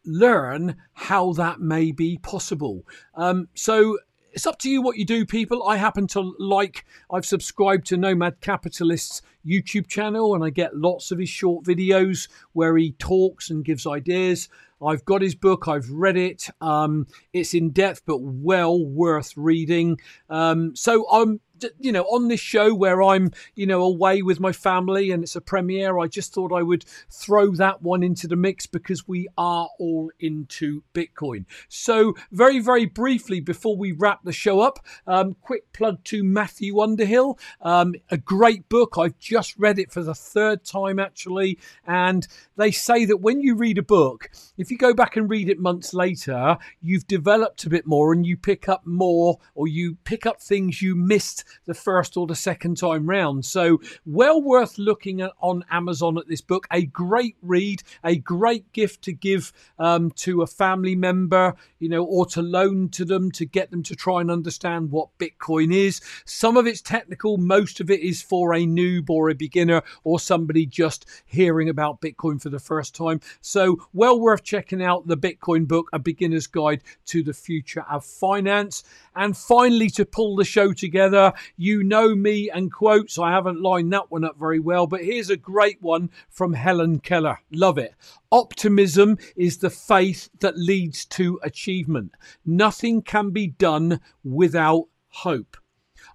learn 0.05 0.75
how 0.93 1.33
that 1.33 1.59
may 1.59 1.91
be 1.91 2.17
possible. 2.17 2.85
Um, 3.15 3.47
so 3.53 3.99
it's 4.31 4.47
up 4.47 4.57
to 4.59 4.69
you 4.69 4.81
what 4.81 4.97
you 4.97 5.05
do, 5.05 5.25
people. 5.25 5.67
I 5.67 5.77
happen 5.77 6.07
to 6.07 6.35
like, 6.39 6.85
I've 7.11 7.25
subscribed 7.25 7.87
to 7.87 7.97
Nomad 7.97 8.39
Capitalist's 8.41 9.21
YouTube 9.45 9.87
channel 9.87 10.33
and 10.35 10.43
I 10.43 10.49
get 10.49 10.75
lots 10.75 11.11
of 11.11 11.19
his 11.19 11.29
short 11.29 11.65
videos 11.65 12.29
where 12.53 12.77
he 12.77 12.93
talks 12.93 13.49
and 13.49 13.65
gives 13.65 13.85
ideas. 13.85 14.49
I've 14.85 15.05
got 15.05 15.21
his 15.21 15.35
book, 15.35 15.67
I've 15.67 15.89
read 15.89 16.17
it. 16.17 16.49
Um, 16.59 17.07
it's 17.33 17.53
in 17.53 17.69
depth, 17.71 18.03
but 18.05 18.21
well 18.21 18.83
worth 18.83 19.33
reading. 19.35 19.99
Um, 20.29 20.75
so 20.75 21.05
I'm 21.11 21.39
you 21.79 21.91
know, 21.91 22.03
on 22.03 22.27
this 22.27 22.39
show 22.39 22.73
where 22.73 23.01
I'm, 23.01 23.31
you 23.55 23.65
know, 23.65 23.83
away 23.83 24.21
with 24.21 24.39
my 24.39 24.51
family 24.51 25.11
and 25.11 25.23
it's 25.23 25.35
a 25.35 25.41
premiere, 25.41 25.99
I 25.99 26.07
just 26.07 26.33
thought 26.33 26.51
I 26.51 26.61
would 26.61 26.85
throw 27.09 27.51
that 27.55 27.81
one 27.81 28.03
into 28.03 28.27
the 28.27 28.35
mix 28.35 28.65
because 28.65 29.07
we 29.07 29.27
are 29.37 29.69
all 29.79 30.11
into 30.19 30.83
Bitcoin. 30.93 31.45
So, 31.67 32.15
very, 32.31 32.59
very 32.59 32.85
briefly 32.85 33.39
before 33.39 33.75
we 33.75 33.91
wrap 33.91 34.23
the 34.23 34.33
show 34.33 34.61
up, 34.61 34.79
um, 35.07 35.35
quick 35.41 35.71
plug 35.73 36.03
to 36.05 36.23
Matthew 36.23 36.79
Underhill, 36.79 37.37
um, 37.61 37.95
a 38.09 38.17
great 38.17 38.67
book. 38.69 38.97
I've 38.97 39.17
just 39.19 39.57
read 39.57 39.79
it 39.79 39.91
for 39.91 40.03
the 40.03 40.15
third 40.15 40.63
time 40.63 40.99
actually, 40.99 41.59
and 41.85 42.27
they 42.57 42.71
say 42.71 43.05
that 43.05 43.21
when 43.21 43.41
you 43.41 43.55
read 43.55 43.77
a 43.77 43.83
book, 43.83 44.29
if 44.57 44.71
you 44.71 44.77
go 44.77 44.93
back 44.93 45.15
and 45.15 45.29
read 45.29 45.49
it 45.49 45.59
months 45.59 45.93
later, 45.93 46.57
you've 46.81 47.07
developed 47.07 47.65
a 47.65 47.69
bit 47.69 47.85
more 47.85 48.13
and 48.13 48.25
you 48.25 48.37
pick 48.37 48.69
up 48.69 48.85
more 48.85 49.39
or 49.55 49.67
you 49.67 49.97
pick 50.03 50.25
up 50.25 50.41
things 50.41 50.81
you 50.81 50.95
missed 50.95 51.43
the 51.65 51.73
first 51.73 52.17
or 52.17 52.27
the 52.27 52.35
second 52.35 52.77
time 52.77 53.07
round. 53.07 53.45
So, 53.45 53.81
well 54.05 54.41
worth 54.41 54.77
looking 54.77 55.21
at 55.21 55.31
on 55.41 55.63
Amazon 55.69 56.17
at 56.17 56.27
this 56.27 56.41
book. 56.41 56.67
A 56.71 56.85
great 56.85 57.35
read, 57.41 57.83
a 58.03 58.15
great 58.15 58.71
gift 58.73 59.03
to 59.03 59.13
give 59.13 59.53
um, 59.79 60.11
to 60.11 60.41
a 60.41 60.47
family 60.47 60.95
member, 60.95 61.55
you 61.79 61.89
know, 61.89 62.03
or 62.03 62.25
to 62.27 62.41
loan 62.41 62.89
to 62.89 63.05
them 63.05 63.31
to 63.31 63.45
get 63.45 63.71
them 63.71 63.83
to 63.83 63.95
try 63.95 64.21
and 64.21 64.31
understand 64.31 64.91
what 64.91 65.17
Bitcoin 65.17 65.73
is. 65.73 66.01
Some 66.25 66.57
of 66.57 66.67
it's 66.67 66.81
technical, 66.81 67.37
most 67.37 67.79
of 67.79 67.89
it 67.89 68.01
is 68.01 68.21
for 68.21 68.53
a 68.53 68.65
noob 68.65 69.09
or 69.09 69.29
a 69.29 69.35
beginner 69.35 69.81
or 70.03 70.19
somebody 70.19 70.65
just 70.65 71.05
hearing 71.25 71.69
about 71.69 72.01
Bitcoin 72.01 72.41
for 72.41 72.49
the 72.49 72.59
first 72.59 72.95
time. 72.95 73.19
So, 73.41 73.77
well 73.93 74.19
worth 74.19 74.43
checking 74.43 74.83
out 74.83 75.07
the 75.07 75.17
Bitcoin 75.17 75.67
book, 75.67 75.89
A 75.93 75.99
Beginner's 75.99 76.47
Guide 76.47 76.83
to 77.05 77.23
the 77.23 77.33
Future 77.33 77.85
of 77.89 78.05
Finance. 78.05 78.83
And 79.15 79.35
finally, 79.35 79.89
to 79.91 80.05
pull 80.05 80.35
the 80.35 80.45
show 80.45 80.73
together, 80.73 81.33
you 81.57 81.83
know 81.83 82.15
me 82.15 82.49
and 82.49 82.71
quotes. 82.71 83.17
I 83.17 83.31
haven't 83.31 83.61
lined 83.61 83.91
that 83.93 84.11
one 84.11 84.23
up 84.23 84.37
very 84.37 84.59
well, 84.59 84.87
but 84.87 85.03
here's 85.03 85.29
a 85.29 85.37
great 85.37 85.81
one 85.81 86.09
from 86.29 86.53
Helen 86.53 86.99
Keller. 86.99 87.39
Love 87.51 87.77
it. 87.77 87.93
Optimism 88.31 89.17
is 89.35 89.57
the 89.57 89.69
faith 89.69 90.29
that 90.39 90.57
leads 90.57 91.05
to 91.05 91.39
achievement. 91.43 92.15
Nothing 92.45 93.01
can 93.01 93.31
be 93.31 93.47
done 93.47 93.99
without 94.23 94.87
hope. 95.09 95.57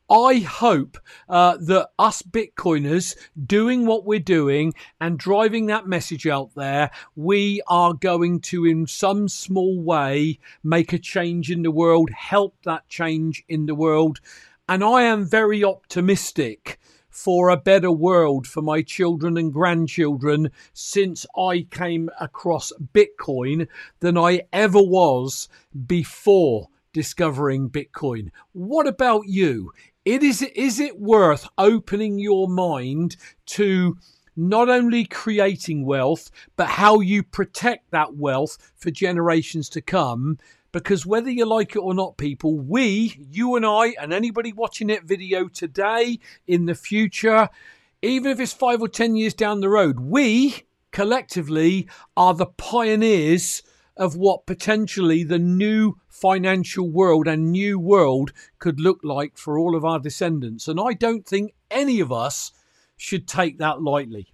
I 0.09 0.39
hope 0.39 0.99
uh, 1.29 1.57
that 1.57 1.91
us 1.99 2.23
Bitcoiners 2.23 3.17
doing 3.45 3.87
what 3.87 4.05
we're 4.05 4.21
doing 4.21 4.73
and 5.01 5.19
driving 5.19 5.67
that 5.67 5.89
message 5.89 6.29
out 6.29 6.55
there, 6.55 6.93
we 7.17 7.61
are 7.67 7.93
going 7.93 8.41
to, 8.43 8.65
in 8.65 8.87
some 8.87 9.29
small 9.29 9.81
way, 9.81 10.39
make 10.63 10.93
a 10.93 10.99
change 10.99 11.51
in 11.51 11.63
the 11.63 11.73
world, 11.73 12.11
help 12.11 12.55
that 12.65 12.89
change 12.89 13.43
in 13.49 13.67
the 13.67 13.75
world. 13.75 14.21
And 14.69 14.83
I 14.83 15.03
am 15.03 15.25
very 15.25 15.63
optimistic 15.63 16.81
for 17.09 17.51
a 17.51 17.57
better 17.57 17.91
world 17.91 18.49
for 18.49 18.63
my 18.63 18.83
children 18.83 19.37
and 19.39 19.53
grandchildren 19.53 20.51
since 20.73 21.25
I 21.37 21.69
came 21.71 22.11
across 22.21 22.73
Bitcoin 22.93 23.69
than 24.01 24.19
I 24.19 24.43
ever 24.53 24.83
was 24.83 25.49
before 25.87 26.69
discovering 26.93 27.71
Bitcoin. 27.71 28.31
What 28.53 28.89
about 28.89 29.29
you? 29.29 29.73
It 30.05 30.25
is 30.25 30.43
is 30.43 30.81
it 30.81 30.99
worth 30.99 31.49
opening 31.57 32.19
your 32.19 32.49
mind 32.49 33.17
to 33.47 33.97
not 34.35 34.69
only 34.69 35.05
creating 35.05 35.87
wealth, 35.87 36.31
but 36.57 36.67
how 36.67 36.99
you 37.01 37.23
protect 37.23 37.93
that 37.93 38.17
wealth 38.17 38.59
for 38.75 38.91
generations 38.91 39.69
to 39.71 39.81
come. 39.81 40.39
Because 40.77 41.07
whether 41.07 41.31
you 41.31 41.47
like 41.47 41.75
it 41.75 41.79
or 41.79 41.95
not, 41.95 42.19
people, 42.19 42.55
we, 42.59 43.27
you 43.31 43.57
and 43.57 43.65
I, 43.65 43.95
and 43.99 44.13
anybody 44.13 44.53
watching 44.53 44.89
that 44.89 45.05
video 45.05 45.49
today, 45.49 46.19
in 46.47 46.67
the 46.67 46.75
future, 46.75 47.49
even 48.03 48.31
if 48.31 48.39
it's 48.39 48.53
five 48.53 48.83
or 48.83 48.89
10 48.89 49.17
years 49.17 49.33
down 49.33 49.61
the 49.61 49.71
road, 49.71 49.99
we 50.01 50.65
collectively 50.93 51.89
are 52.15 52.35
the 52.35 52.45
pioneers 52.45 53.63
of 53.97 54.17
what 54.17 54.45
potentially 54.45 55.25
the 55.25 55.39
new 55.39 55.95
financial 56.11 56.91
world 56.91 57.27
and 57.27 57.51
new 57.51 57.79
world 57.79 58.35
could 58.59 58.79
look 58.79 59.01
like 59.03 59.39
for 59.39 59.59
all 59.59 59.75
of 59.75 59.83
our 59.87 59.99
descendants. 59.99 60.69
And 60.69 60.79
I 60.79 60.93
don't 60.93 61.27
think 61.27 61.55
any 61.71 62.01
of 62.01 62.13
us 62.13 62.53
should 62.99 63.27
take 63.27 63.57
that 63.61 63.81
lightly. 63.81 64.27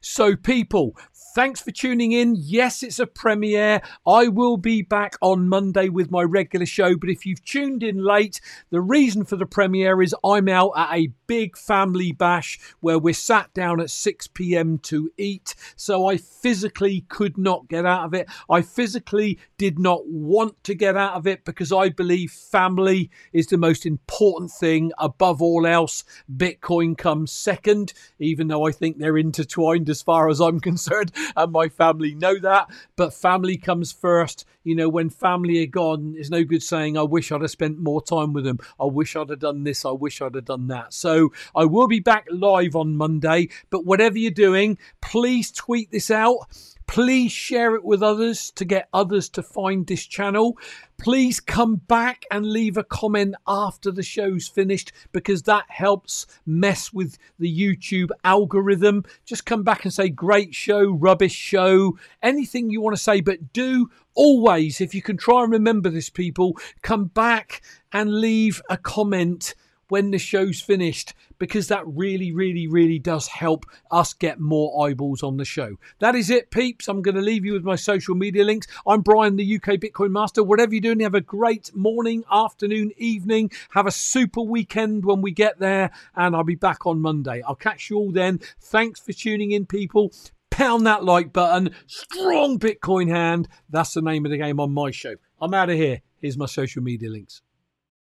So, 0.00 0.34
people, 0.34 0.96
Thanks 1.32 1.60
for 1.60 1.70
tuning 1.70 2.10
in. 2.10 2.34
Yes, 2.36 2.82
it's 2.82 2.98
a 2.98 3.06
premiere. 3.06 3.82
I 4.04 4.26
will 4.26 4.56
be 4.56 4.82
back 4.82 5.14
on 5.20 5.48
Monday 5.48 5.88
with 5.88 6.10
my 6.10 6.22
regular 6.22 6.66
show, 6.66 6.96
but 6.96 7.08
if 7.08 7.24
you've 7.24 7.44
tuned 7.44 7.84
in 7.84 8.02
late, 8.02 8.40
the 8.70 8.80
reason 8.80 9.24
for 9.24 9.36
the 9.36 9.46
premiere 9.46 10.02
is 10.02 10.12
I'm 10.24 10.48
out 10.48 10.72
at 10.76 10.92
a 10.92 11.12
big 11.28 11.56
family 11.56 12.10
bash 12.10 12.58
where 12.80 12.98
we're 12.98 13.14
sat 13.14 13.54
down 13.54 13.80
at 13.80 13.90
6 13.90 14.26
p.m. 14.28 14.78
to 14.78 15.12
eat. 15.16 15.54
So 15.76 16.08
I 16.08 16.16
physically 16.16 17.02
could 17.08 17.38
not 17.38 17.68
get 17.68 17.86
out 17.86 18.06
of 18.06 18.12
it. 18.12 18.28
I 18.50 18.62
physically 18.62 19.38
did 19.56 19.78
not 19.78 20.08
want 20.08 20.64
to 20.64 20.74
get 20.74 20.96
out 20.96 21.14
of 21.14 21.28
it 21.28 21.44
because 21.44 21.70
I 21.70 21.90
believe 21.90 22.32
family 22.32 23.08
is 23.32 23.46
the 23.46 23.56
most 23.56 23.86
important 23.86 24.50
thing 24.50 24.90
above 24.98 25.40
all 25.40 25.64
else. 25.64 26.02
Bitcoin 26.36 26.98
comes 26.98 27.30
second, 27.30 27.92
even 28.18 28.48
though 28.48 28.66
I 28.66 28.72
think 28.72 28.98
they're 28.98 29.16
intertwined 29.16 29.88
as 29.88 30.02
far 30.02 30.28
as 30.28 30.40
I'm 30.40 30.58
concerned 30.58 31.12
and 31.36 31.52
my 31.52 31.68
family 31.68 32.14
know 32.14 32.38
that. 32.38 32.68
But 32.96 33.14
family 33.14 33.56
comes 33.56 33.92
first. 33.92 34.44
You 34.62 34.74
know, 34.74 34.88
when 34.88 35.08
family 35.08 35.62
are 35.62 35.66
gone, 35.66 36.14
it's 36.18 36.28
no 36.28 36.44
good 36.44 36.62
saying, 36.62 36.98
I 36.98 37.02
wish 37.02 37.32
I'd 37.32 37.40
have 37.40 37.50
spent 37.50 37.78
more 37.78 38.02
time 38.02 38.32
with 38.32 38.44
them. 38.44 38.58
I 38.78 38.84
wish 38.84 39.16
I'd 39.16 39.30
have 39.30 39.38
done 39.38 39.64
this. 39.64 39.84
I 39.84 39.90
wish 39.90 40.20
I'd 40.20 40.34
have 40.34 40.44
done 40.44 40.66
that. 40.68 40.92
So 40.92 41.32
I 41.54 41.64
will 41.64 41.88
be 41.88 42.00
back 42.00 42.26
live 42.30 42.76
on 42.76 42.96
Monday. 42.96 43.48
But 43.70 43.86
whatever 43.86 44.18
you're 44.18 44.30
doing, 44.30 44.76
please 45.00 45.50
tweet 45.50 45.90
this 45.90 46.10
out. 46.10 46.46
Please 46.90 47.30
share 47.30 47.76
it 47.76 47.84
with 47.84 48.02
others 48.02 48.50
to 48.50 48.64
get 48.64 48.88
others 48.92 49.28
to 49.28 49.44
find 49.44 49.86
this 49.86 50.04
channel. 50.04 50.58
Please 50.98 51.38
come 51.38 51.76
back 51.76 52.24
and 52.32 52.44
leave 52.44 52.76
a 52.76 52.82
comment 52.82 53.36
after 53.46 53.92
the 53.92 54.02
show's 54.02 54.48
finished 54.48 54.90
because 55.12 55.44
that 55.44 55.66
helps 55.68 56.26
mess 56.46 56.92
with 56.92 57.16
the 57.38 57.48
YouTube 57.48 58.08
algorithm. 58.24 59.04
Just 59.24 59.46
come 59.46 59.62
back 59.62 59.84
and 59.84 59.94
say, 59.94 60.08
great 60.08 60.52
show, 60.52 60.90
rubbish 60.90 61.32
show, 61.32 61.96
anything 62.24 62.70
you 62.70 62.80
want 62.80 62.96
to 62.96 63.02
say, 63.02 63.20
but 63.20 63.52
do 63.52 63.88
always, 64.14 64.80
if 64.80 64.92
you 64.92 65.00
can 65.00 65.16
try 65.16 65.44
and 65.44 65.52
remember 65.52 65.90
this, 65.90 66.10
people, 66.10 66.58
come 66.82 67.04
back 67.04 67.62
and 67.92 68.20
leave 68.20 68.60
a 68.68 68.76
comment 68.76 69.54
when 69.90 70.10
the 70.10 70.18
show's 70.18 70.60
finished 70.60 71.14
because 71.38 71.68
that 71.68 71.86
really, 71.86 72.32
really, 72.32 72.68
really 72.68 72.98
does 72.98 73.26
help 73.26 73.66
us 73.90 74.12
get 74.12 74.38
more 74.38 74.86
eyeballs 74.86 75.22
on 75.22 75.36
the 75.36 75.44
show. 75.44 75.76
That 75.98 76.14
is 76.14 76.30
it, 76.30 76.50
peeps. 76.50 76.86
I'm 76.86 77.02
going 77.02 77.14
to 77.14 77.20
leave 77.20 77.44
you 77.44 77.54
with 77.54 77.64
my 77.64 77.76
social 77.76 78.14
media 78.14 78.44
links. 78.44 78.66
I'm 78.86 79.00
Brian, 79.00 79.36
the 79.36 79.56
UK 79.56 79.80
Bitcoin 79.80 80.10
Master. 80.10 80.44
Whatever 80.44 80.74
you're 80.74 80.80
doing, 80.80 81.00
have 81.00 81.14
a 81.14 81.20
great 81.20 81.74
morning, 81.74 82.24
afternoon, 82.30 82.92
evening. 82.96 83.50
Have 83.70 83.86
a 83.86 83.90
super 83.90 84.42
weekend 84.42 85.04
when 85.04 85.22
we 85.22 85.32
get 85.32 85.58
there, 85.58 85.90
and 86.14 86.36
I'll 86.36 86.44
be 86.44 86.54
back 86.54 86.86
on 86.86 87.00
Monday. 87.00 87.42
I'll 87.46 87.54
catch 87.54 87.90
you 87.90 87.96
all 87.96 88.12
then. 88.12 88.40
Thanks 88.60 89.00
for 89.00 89.12
tuning 89.12 89.52
in, 89.52 89.66
people 89.66 90.12
pound 90.50 90.86
that 90.86 91.02
like 91.04 91.32
button. 91.32 91.74
Strong 91.86 92.58
Bitcoin 92.58 93.08
hand. 93.08 93.48
That's 93.70 93.94
the 93.94 94.02
name 94.02 94.26
of 94.26 94.30
the 94.30 94.36
game 94.36 94.60
on 94.60 94.74
my 94.74 94.90
show. 94.90 95.14
I'm 95.40 95.54
out 95.54 95.70
of 95.70 95.76
here. 95.76 96.02
Here's 96.20 96.36
my 96.36 96.46
social 96.46 96.82
media 96.82 97.08
links. 97.08 97.40